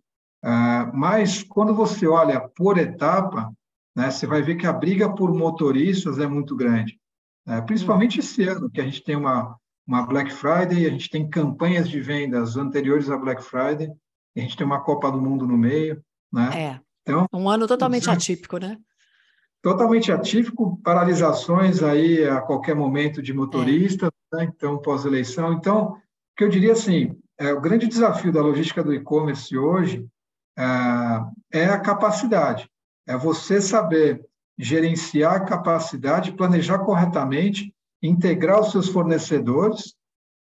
mas 0.94 1.42
quando 1.42 1.74
você 1.74 2.06
olha 2.06 2.40
por 2.40 2.78
etapa, 2.78 3.52
né, 3.96 4.10
você 4.10 4.26
vai 4.26 4.42
ver 4.42 4.56
que 4.56 4.66
a 4.66 4.72
briga 4.72 5.12
por 5.12 5.34
motoristas 5.34 6.18
é 6.18 6.26
muito 6.26 6.54
grande, 6.54 6.98
é, 7.46 7.60
principalmente 7.60 8.20
esse 8.20 8.42
ano, 8.42 8.68
que 8.68 8.80
a 8.80 8.84
gente 8.84 9.02
tem 9.04 9.16
uma, 9.16 9.56
uma 9.86 10.04
Black 10.04 10.32
Friday, 10.32 10.84
a 10.84 10.90
gente 10.90 11.08
tem 11.08 11.28
campanhas 11.28 11.88
de 11.88 12.00
vendas 12.00 12.56
anteriores 12.56 13.08
à 13.08 13.16
Black 13.16 13.42
Friday, 13.42 13.90
a 14.36 14.40
gente 14.40 14.56
tem 14.56 14.66
uma 14.66 14.80
Copa 14.80 15.10
do 15.10 15.20
Mundo 15.20 15.46
no 15.46 15.56
meio, 15.56 16.02
né? 16.32 16.50
É. 16.54 16.80
Então, 17.02 17.26
um 17.32 17.48
ano 17.48 17.68
totalmente 17.68 18.10
atípico, 18.10 18.58
né? 18.58 18.76
Totalmente 19.62 20.10
atípico, 20.10 20.76
paralisações 20.82 21.82
aí 21.82 22.24
a 22.24 22.40
qualquer 22.40 22.74
momento 22.74 23.22
de 23.22 23.32
motorista, 23.32 24.08
é. 24.34 24.36
né? 24.36 24.52
então 24.54 24.78
pós-eleição. 24.78 25.52
Então, 25.52 25.92
o 25.92 25.96
que 26.36 26.44
eu 26.44 26.48
diria 26.48 26.72
assim, 26.72 27.16
é, 27.38 27.52
o 27.52 27.60
grande 27.60 27.86
desafio 27.86 28.32
da 28.32 28.42
logística 28.42 28.82
do 28.82 28.92
e-commerce 28.92 29.56
hoje 29.56 30.04
é, 30.58 31.60
é 31.60 31.64
a 31.66 31.80
capacidade, 31.80 32.68
é 33.06 33.16
você 33.16 33.60
saber 33.60 34.24
gerenciar 34.58 35.34
a 35.34 35.44
capacidade, 35.44 36.32
planejar 36.32 36.78
corretamente, 36.78 37.74
integrar 38.02 38.60
os 38.60 38.70
seus 38.70 38.88
fornecedores, 38.88 39.94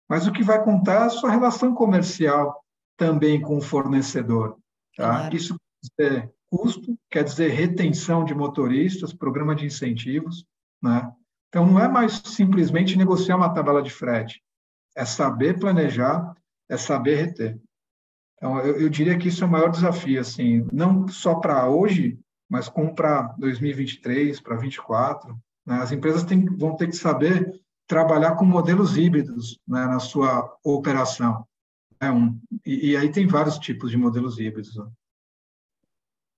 mas 0.09 0.27
o 0.27 0.31
que 0.31 0.43
vai 0.43 0.63
contar 0.63 0.93
é 0.93 1.05
a 1.05 1.09
sua 1.09 1.29
relação 1.29 1.73
comercial 1.73 2.63
também 2.97 3.39
com 3.39 3.57
o 3.57 3.61
fornecedor. 3.61 4.57
Tá? 4.97 5.19
Claro. 5.19 5.35
Isso 5.35 5.55
é 5.99 6.29
custo, 6.49 6.97
quer 7.11 7.23
dizer 7.23 7.49
retenção 7.49 8.25
de 8.25 8.33
motoristas, 8.33 9.13
programa 9.13 9.55
de 9.55 9.65
incentivos. 9.65 10.43
Né? 10.81 11.11
Então, 11.47 11.65
não 11.65 11.79
é 11.79 11.87
mais 11.87 12.13
simplesmente 12.25 12.97
negociar 12.97 13.35
uma 13.35 13.53
tabela 13.53 13.81
de 13.81 13.91
frete, 13.91 14.41
é 14.95 15.05
saber 15.05 15.59
planejar, 15.59 16.33
é 16.67 16.77
saber 16.77 17.15
reter. 17.15 17.59
Então, 18.39 18.57
eu, 18.59 18.79
eu 18.81 18.89
diria 18.89 19.17
que 19.17 19.27
isso 19.27 19.43
é 19.43 19.47
o 19.47 19.51
maior 19.51 19.69
desafio, 19.69 20.19
assim, 20.19 20.65
não 20.71 21.07
só 21.09 21.35
para 21.35 21.69
hoje, 21.69 22.17
mas 22.49 22.69
como 22.69 22.95
para 22.95 23.35
2023, 23.37 24.39
para 24.39 24.55
2024. 24.55 25.37
Né? 25.65 25.75
As 25.75 25.91
empresas 25.91 26.25
vão 26.57 26.75
ter 26.75 26.87
que 26.87 26.95
saber 26.95 27.61
trabalhar 27.85 28.35
com 28.35 28.45
modelos 28.45 28.97
híbridos 28.97 29.59
né, 29.67 29.85
na 29.85 29.99
sua 29.99 30.55
operação. 30.63 31.45
É 31.99 32.09
um, 32.09 32.39
e, 32.65 32.91
e, 32.91 32.97
aí 32.97 33.11
tem 33.11 33.27
vários 33.27 33.59
tipos 33.59 33.91
de 33.91 33.97
modelos 33.97 34.39
híbridos. 34.39 34.75
Né? 34.77 34.87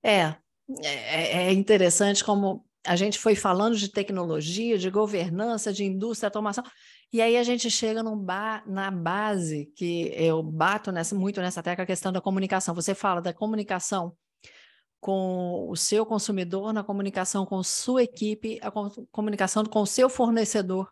É, 0.04 0.36
é, 0.84 1.48
é 1.48 1.54
interessante 1.54 2.24
como 2.24 2.66
a 2.86 2.96
gente 2.96 3.20
foi 3.20 3.36
falando 3.36 3.78
de 3.78 3.90
tecnologia, 3.90 4.78
de 4.78 4.90
governança, 4.90 5.72
de 5.72 5.84
indústria, 5.84 6.28
automação, 6.28 6.64
e 7.14 7.22
aí 7.22 7.36
a 7.36 7.44
gente 7.44 7.70
chega 7.70 8.02
ba 8.16 8.64
na 8.66 8.90
base 8.90 9.66
que 9.76 10.14
eu 10.16 10.42
bato 10.42 10.92
nessa, 10.92 11.14
muito 11.14 11.42
nessa 11.42 11.62
tecla, 11.62 11.84
a 11.84 11.88
questão 11.88 12.12
da 12.12 12.22
comunicação. 12.22 12.74
Você 12.74 12.96
fala 12.96 13.22
da 13.22 13.34
comunicação 13.34 14.16
com 15.02 15.68
o 15.70 15.76
seu 15.76 16.06
consumidor, 16.06 16.72
na 16.72 16.84
comunicação 16.84 17.46
com 17.46 17.62
sua 17.64 18.04
equipe, 18.04 18.60
a 18.62 18.72
comunicação 19.12 19.66
com 19.66 19.82
o 19.82 19.88
seu 19.88 20.10
fornecedor. 20.10 20.90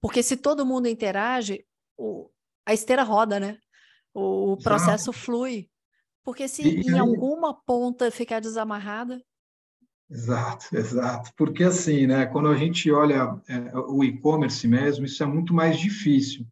Porque 0.00 0.22
se 0.22 0.36
todo 0.36 0.64
mundo 0.64 0.86
interage, 0.86 1.66
o, 1.96 2.30
a 2.64 2.72
esteira 2.72 3.02
roda, 3.02 3.38
né? 3.38 3.58
O, 4.14 4.52
o 4.52 4.56
processo 4.56 5.12
flui. 5.12 5.68
Porque 6.24 6.48
se 6.48 6.62
e, 6.62 6.88
em 6.88 6.98
alguma 6.98 7.52
ponta 7.52 8.10
ficar 8.10 8.40
desamarrada. 8.40 9.20
Exato, 10.10 10.66
exato. 10.72 11.30
Porque 11.36 11.64
assim, 11.64 12.06
né, 12.06 12.26
quando 12.26 12.48
a 12.48 12.56
gente 12.56 12.90
olha 12.90 13.38
é, 13.48 13.76
o 13.76 14.02
e-commerce 14.02 14.66
mesmo, 14.66 15.04
isso 15.04 15.22
é 15.22 15.26
muito 15.26 15.52
mais 15.52 15.78
difícil. 15.78 16.46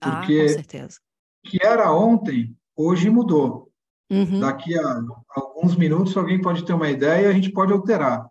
Porque 0.00 0.40
ah, 0.40 0.42
com 0.42 0.48
certeza. 0.48 0.98
que 1.44 1.58
era 1.64 1.92
ontem, 1.92 2.56
hoje 2.76 3.08
mudou. 3.08 3.70
Uhum. 4.10 4.40
Daqui 4.40 4.76
a 4.78 5.00
alguns 5.30 5.76
minutos 5.76 6.16
alguém 6.16 6.40
pode 6.40 6.64
ter 6.64 6.72
uma 6.72 6.88
ideia 6.88 7.26
e 7.26 7.30
a 7.30 7.32
gente 7.32 7.52
pode 7.52 7.72
alterar. 7.72 8.26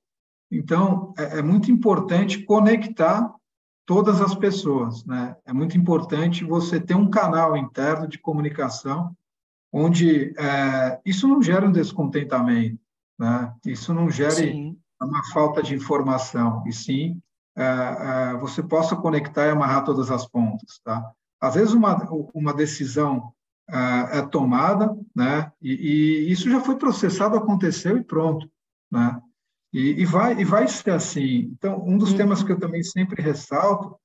Então, 0.52 1.14
é, 1.18 1.40
é 1.40 1.42
muito 1.42 1.72
importante 1.72 2.44
conectar 2.44 3.32
todas 3.86 4.22
as 4.22 4.36
pessoas. 4.36 5.06
Né? 5.06 5.36
É 5.46 5.54
muito 5.54 5.78
importante 5.78 6.44
você 6.44 6.80
ter 6.80 6.96
um 6.96 7.10
canal 7.10 7.56
interno 7.56 8.08
de 8.08 8.18
comunicação 8.18 9.16
onde 9.72 10.34
é, 10.38 11.00
isso 11.06 11.28
não 11.28 11.42
gera 11.42 11.68
um 11.68 11.72
descontentamento, 11.72 12.80
né? 13.18 13.54
isso 13.66 13.94
não 13.94 14.10
gera 14.10 14.36
uma 15.02 15.24
falta 15.32 15.62
de 15.62 15.76
informação, 15.76 16.64
e 16.68 16.74
sim 16.74 17.22
é, 17.56 17.64
é, 17.64 18.38
você 18.38 18.62
possa 18.62 18.96
conectar 18.96 19.48
e 19.48 19.50
amarrar 19.50 19.84
todas 19.84 20.12
as 20.12 20.28
pontas. 20.28 20.80
Tá? 20.84 21.12
Às 21.42 21.56
vezes, 21.56 21.74
uma, 21.74 22.08
uma 22.34 22.54
decisão 22.54 23.34
é 23.70 24.22
tomada, 24.22 24.96
né? 25.14 25.52
E, 25.62 25.74
e, 25.74 26.32
isso 26.32 26.50
já 26.50 26.62
foi 26.62 26.78
processado, 26.78 27.36
aconteceu 27.36 27.98
e 27.98 28.04
pronto, 28.04 28.50
né? 28.90 29.22
E, 29.74 30.02
e, 30.02 30.06
vai, 30.06 30.40
e 30.40 30.46
vai 30.46 30.68
ser 30.68 30.92
assim. 30.92 31.52
Então, 31.52 31.84
um 31.86 31.98
dos 31.98 32.12
uhum. 32.12 32.18
temas 32.18 32.42
que 32.42 32.52
eu 32.52 32.60
também 32.60 32.82
sempre 32.82 33.22
ressalto 33.22 33.98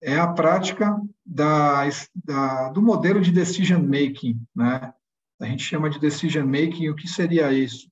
é 0.00 0.16
a 0.16 0.28
prática 0.28 0.96
da, 1.26 1.82
da, 2.24 2.68
do 2.68 2.80
modelo 2.80 3.20
de 3.20 3.32
decision 3.32 3.82
making, 3.82 4.40
né? 4.54 4.94
A 5.40 5.46
gente 5.46 5.64
chama 5.64 5.90
de 5.90 5.98
decision 5.98 6.46
making, 6.46 6.88
o 6.90 6.94
que 6.94 7.08
seria 7.08 7.52
isso? 7.52 7.89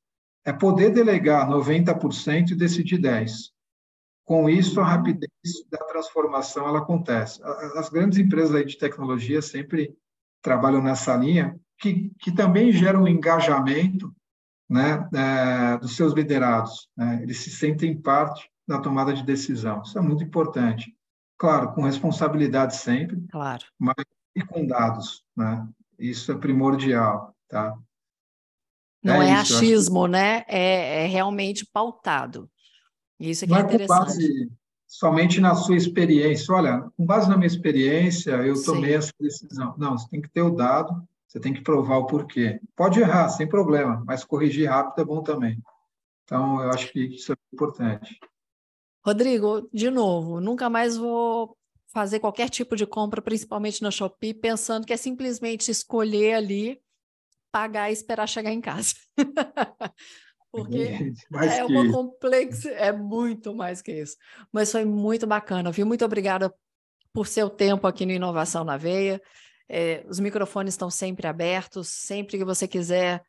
É 0.48 0.52
poder 0.52 0.88
delegar 0.88 1.46
90% 1.46 2.52
e 2.52 2.54
decidir 2.54 2.98
10%. 2.98 3.50
Com 4.24 4.48
isso, 4.48 4.80
a 4.80 4.84
rapidez 4.84 5.30
da 5.70 5.76
transformação 5.84 6.66
ela 6.66 6.78
acontece. 6.78 7.38
As 7.76 7.90
grandes 7.90 8.18
empresas 8.18 8.64
de 8.64 8.78
tecnologia 8.78 9.42
sempre 9.42 9.94
trabalham 10.40 10.82
nessa 10.82 11.14
linha, 11.14 11.54
que, 11.78 12.10
que 12.18 12.32
também 12.32 12.72
geram 12.72 13.02
um 13.02 13.08
engajamento 13.08 14.10
né, 14.70 15.06
é, 15.14 15.76
dos 15.76 15.94
seus 15.94 16.14
liderados. 16.14 16.88
Né? 16.96 17.20
Eles 17.22 17.40
se 17.40 17.50
sentem 17.50 18.00
parte 18.00 18.50
da 18.66 18.80
tomada 18.80 19.12
de 19.12 19.22
decisão. 19.22 19.82
Isso 19.82 19.98
é 19.98 20.00
muito 20.00 20.24
importante. 20.24 20.96
Claro, 21.36 21.74
com 21.74 21.82
responsabilidade 21.82 22.74
sempre, 22.74 23.22
claro. 23.30 23.66
mas 23.78 24.02
e 24.34 24.40
com 24.42 24.66
dados. 24.66 25.22
Né? 25.36 25.68
Isso 25.98 26.32
é 26.32 26.38
primordial. 26.38 27.34
Tá? 27.50 27.76
Não 29.02 29.22
é, 29.22 29.30
é 29.30 29.42
isso, 29.42 29.54
achismo, 29.56 30.04
que... 30.04 30.10
né? 30.10 30.44
É, 30.48 31.04
é, 31.04 31.06
realmente 31.06 31.66
pautado. 31.72 32.50
Isso 33.18 33.44
é, 33.44 33.48
é 33.48 33.60
interessante. 33.60 33.88
Base, 33.88 34.50
somente 34.86 35.40
na 35.40 35.54
sua 35.54 35.76
experiência. 35.76 36.54
Olha, 36.54 36.88
com 36.96 37.04
base 37.04 37.28
na 37.28 37.36
minha 37.36 37.46
experiência, 37.46 38.32
eu 38.32 38.60
tomei 38.62 38.92
Sim. 38.92 38.96
essa 38.96 39.12
decisão. 39.20 39.74
Não, 39.76 39.96
você 39.96 40.08
tem 40.08 40.20
que 40.20 40.30
ter 40.30 40.42
o 40.42 40.54
dado, 40.54 41.02
você 41.26 41.38
tem 41.38 41.52
que 41.52 41.60
provar 41.60 41.98
o 41.98 42.06
porquê. 42.06 42.60
Pode 42.74 43.00
errar, 43.00 43.28
sem 43.28 43.46
problema, 43.46 44.02
mas 44.06 44.24
corrigir 44.24 44.68
rápido 44.68 45.02
é 45.02 45.04
bom 45.04 45.22
também. 45.22 45.58
Então, 46.24 46.62
eu 46.62 46.70
acho 46.70 46.92
que 46.92 47.00
isso 47.00 47.32
é 47.32 47.36
importante. 47.52 48.18
Rodrigo, 49.04 49.68
de 49.72 49.90
novo, 49.90 50.40
nunca 50.40 50.68
mais 50.68 50.96
vou 50.96 51.56
fazer 51.86 52.20
qualquer 52.20 52.50
tipo 52.50 52.76
de 52.76 52.86
compra, 52.86 53.22
principalmente 53.22 53.82
na 53.82 53.90
Shopee, 53.90 54.34
pensando 54.34 54.86
que 54.86 54.92
é 54.92 54.96
simplesmente 54.96 55.70
escolher 55.70 56.34
ali, 56.34 56.78
pagar 57.50 57.90
e 57.90 57.92
esperar 57.92 58.26
chegar 58.26 58.52
em 58.52 58.60
casa. 58.60 58.94
Porque 60.50 61.12
é 61.32 61.64
uma 61.64 61.92
complexa, 61.92 62.70
é 62.70 62.90
muito 62.90 63.54
mais 63.54 63.82
que 63.82 63.92
isso. 63.92 64.16
Mas 64.50 64.72
foi 64.72 64.84
muito 64.84 65.26
bacana, 65.26 65.70
viu? 65.70 65.84
Muito 65.84 66.04
obrigada 66.04 66.52
por 67.12 67.26
seu 67.26 67.50
tempo 67.50 67.86
aqui 67.86 68.06
no 68.06 68.12
Inovação 68.12 68.64
na 68.64 68.76
Veia. 68.76 69.20
É, 69.68 70.04
os 70.08 70.18
microfones 70.18 70.74
estão 70.74 70.90
sempre 70.90 71.26
abertos, 71.26 71.88
sempre 71.88 72.38
que 72.38 72.44
você 72.44 72.66
quiser 72.66 73.22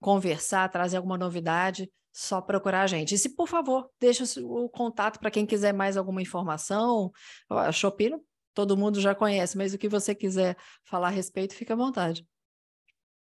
conversar, 0.00 0.68
trazer 0.68 0.98
alguma 0.98 1.16
novidade, 1.16 1.90
só 2.12 2.40
procurar 2.40 2.82
a 2.82 2.86
gente. 2.86 3.14
E 3.14 3.18
se, 3.18 3.34
por 3.34 3.48
favor, 3.48 3.90
deixa 3.98 4.24
o 4.42 4.68
contato 4.68 5.18
para 5.18 5.30
quem 5.30 5.46
quiser 5.46 5.72
mais 5.72 5.96
alguma 5.96 6.20
informação. 6.20 7.10
A 7.48 7.72
Shopee 7.72 8.14
todo 8.52 8.76
mundo 8.76 9.00
já 9.00 9.14
conhece, 9.14 9.56
mas 9.56 9.72
o 9.72 9.78
que 9.78 9.88
você 9.88 10.14
quiser 10.14 10.56
falar 10.84 11.08
a 11.08 11.12
respeito, 11.12 11.54
fica 11.54 11.74
à 11.74 11.76
vontade. 11.76 12.26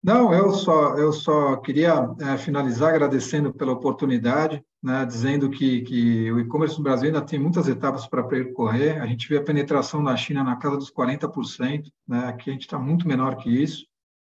Não, 0.04 0.34
eu 0.34 0.52
só, 0.52 0.96
eu 0.96 1.14
só 1.14 1.58
queria 1.58 2.10
é, 2.20 2.36
finalizar 2.36 2.90
agradecendo 2.90 3.54
pela 3.54 3.74
oportunidade, 3.74 4.64
né, 4.82 5.06
dizendo 5.06 5.48
que, 5.48 5.82
que 5.82 6.32
o 6.32 6.40
e-commerce 6.40 6.76
no 6.76 6.84
Brasil 6.84 7.08
ainda 7.08 7.22
tem 7.22 7.38
muitas 7.38 7.68
etapas 7.68 8.08
para 8.08 8.24
percorrer. 8.24 9.00
A 9.00 9.06
gente 9.06 9.30
vê 9.30 9.38
a 9.38 9.44
penetração 9.44 10.02
na 10.02 10.18
China 10.18 10.44
na 10.44 10.56
casa 10.56 10.78
dos 10.78 10.92
40%, 10.92 11.84
né, 12.08 12.26
aqui 12.30 12.50
a 12.50 12.54
gente 12.54 12.64
está 12.64 12.80
muito 12.80 13.08
menor 13.08 13.36
que 13.36 13.50
isso. 13.50 13.86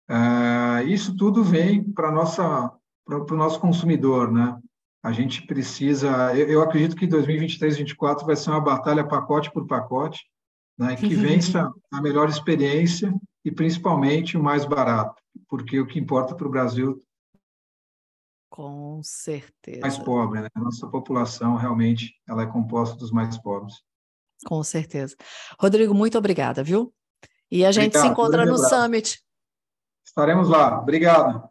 É, 0.09 0.85
isso 0.85 1.17
tudo 1.17 1.43
vem 1.43 1.83
para 1.83 2.11
o 2.11 3.35
nosso 3.35 3.59
consumidor. 3.59 4.31
Né? 4.31 4.57
A 5.03 5.11
gente 5.11 5.45
precisa, 5.45 6.33
eu, 6.33 6.47
eu 6.47 6.61
acredito 6.61 6.95
que 6.95 7.05
2023 7.05 7.73
2024 7.73 8.25
vai 8.25 8.37
ser 8.37 8.51
uma 8.51 8.61
batalha 8.61 9.05
pacote 9.05 9.51
por 9.51 9.67
pacote, 9.67 10.21
né, 10.79 10.95
que 10.95 11.11
vença 11.13 11.69
a 11.91 12.01
melhor 12.01 12.29
experiência 12.29 13.13
e 13.43 13.51
principalmente 13.51 14.37
o 14.37 14.43
mais 14.43 14.63
barato 14.63 15.21
porque 15.47 15.79
o 15.79 15.87
que 15.87 15.99
importa 15.99 16.35
para 16.35 16.47
o 16.47 16.51
Brasil 16.51 17.01
com 18.49 19.01
certeza. 19.03 19.81
Mais 19.81 19.97
pobre, 19.97 20.41
né? 20.41 20.47
A 20.55 20.59
nossa 20.59 20.87
população 20.87 21.55
realmente 21.55 22.15
ela 22.27 22.43
é 22.43 22.47
composta 22.47 22.95
dos 22.95 23.11
mais 23.11 23.37
pobres. 23.37 23.75
Com 24.45 24.63
certeza. 24.63 25.15
Rodrigo, 25.59 25.93
muito 25.93 26.17
obrigada, 26.17 26.63
viu? 26.63 26.93
E 27.51 27.65
a 27.65 27.71
gente 27.71 27.97
Obrigado, 27.97 28.03
se 28.03 28.11
encontra 28.11 28.45
no 28.45 28.57
Summit. 28.57 29.23
Estaremos 30.05 30.49
lá. 30.49 30.81
Obrigado. 30.81 31.49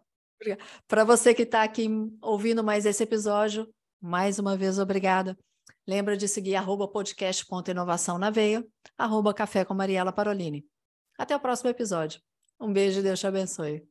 Para 0.86 1.04
você 1.04 1.32
que 1.34 1.42
está 1.42 1.62
aqui 1.62 1.88
ouvindo 2.20 2.62
mais 2.62 2.84
esse 2.84 3.02
episódio, 3.02 3.72
mais 4.00 4.38
uma 4.38 4.56
vez, 4.56 4.78
obrigada. 4.78 5.38
Lembra 5.86 6.16
de 6.16 6.26
seguir 6.26 6.56
arroba 6.56 6.88
podcast.inovação 6.88 8.18
na 8.18 8.30
veia, 8.30 8.66
arroba 8.98 9.32
café 9.32 9.64
com 9.64 9.74
Mariela 9.74 10.12
Parolini. 10.12 10.66
Até 11.18 11.34
o 11.36 11.40
próximo 11.40 11.70
episódio. 11.70 12.20
Um 12.58 12.72
beijo 12.72 13.00
e 13.00 13.02
Deus 13.02 13.20
te 13.20 13.26
abençoe. 13.26 13.86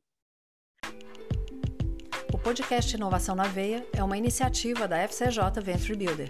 O 2.34 2.38
podcast 2.38 2.96
Inovação 2.96 3.36
na 3.36 3.44
Veia 3.44 3.86
é 3.94 4.04
uma 4.04 4.18
iniciativa 4.18 4.88
da 4.88 5.08
FCJ 5.08 5.62
Venture 5.62 5.96
Builder. 5.96 6.30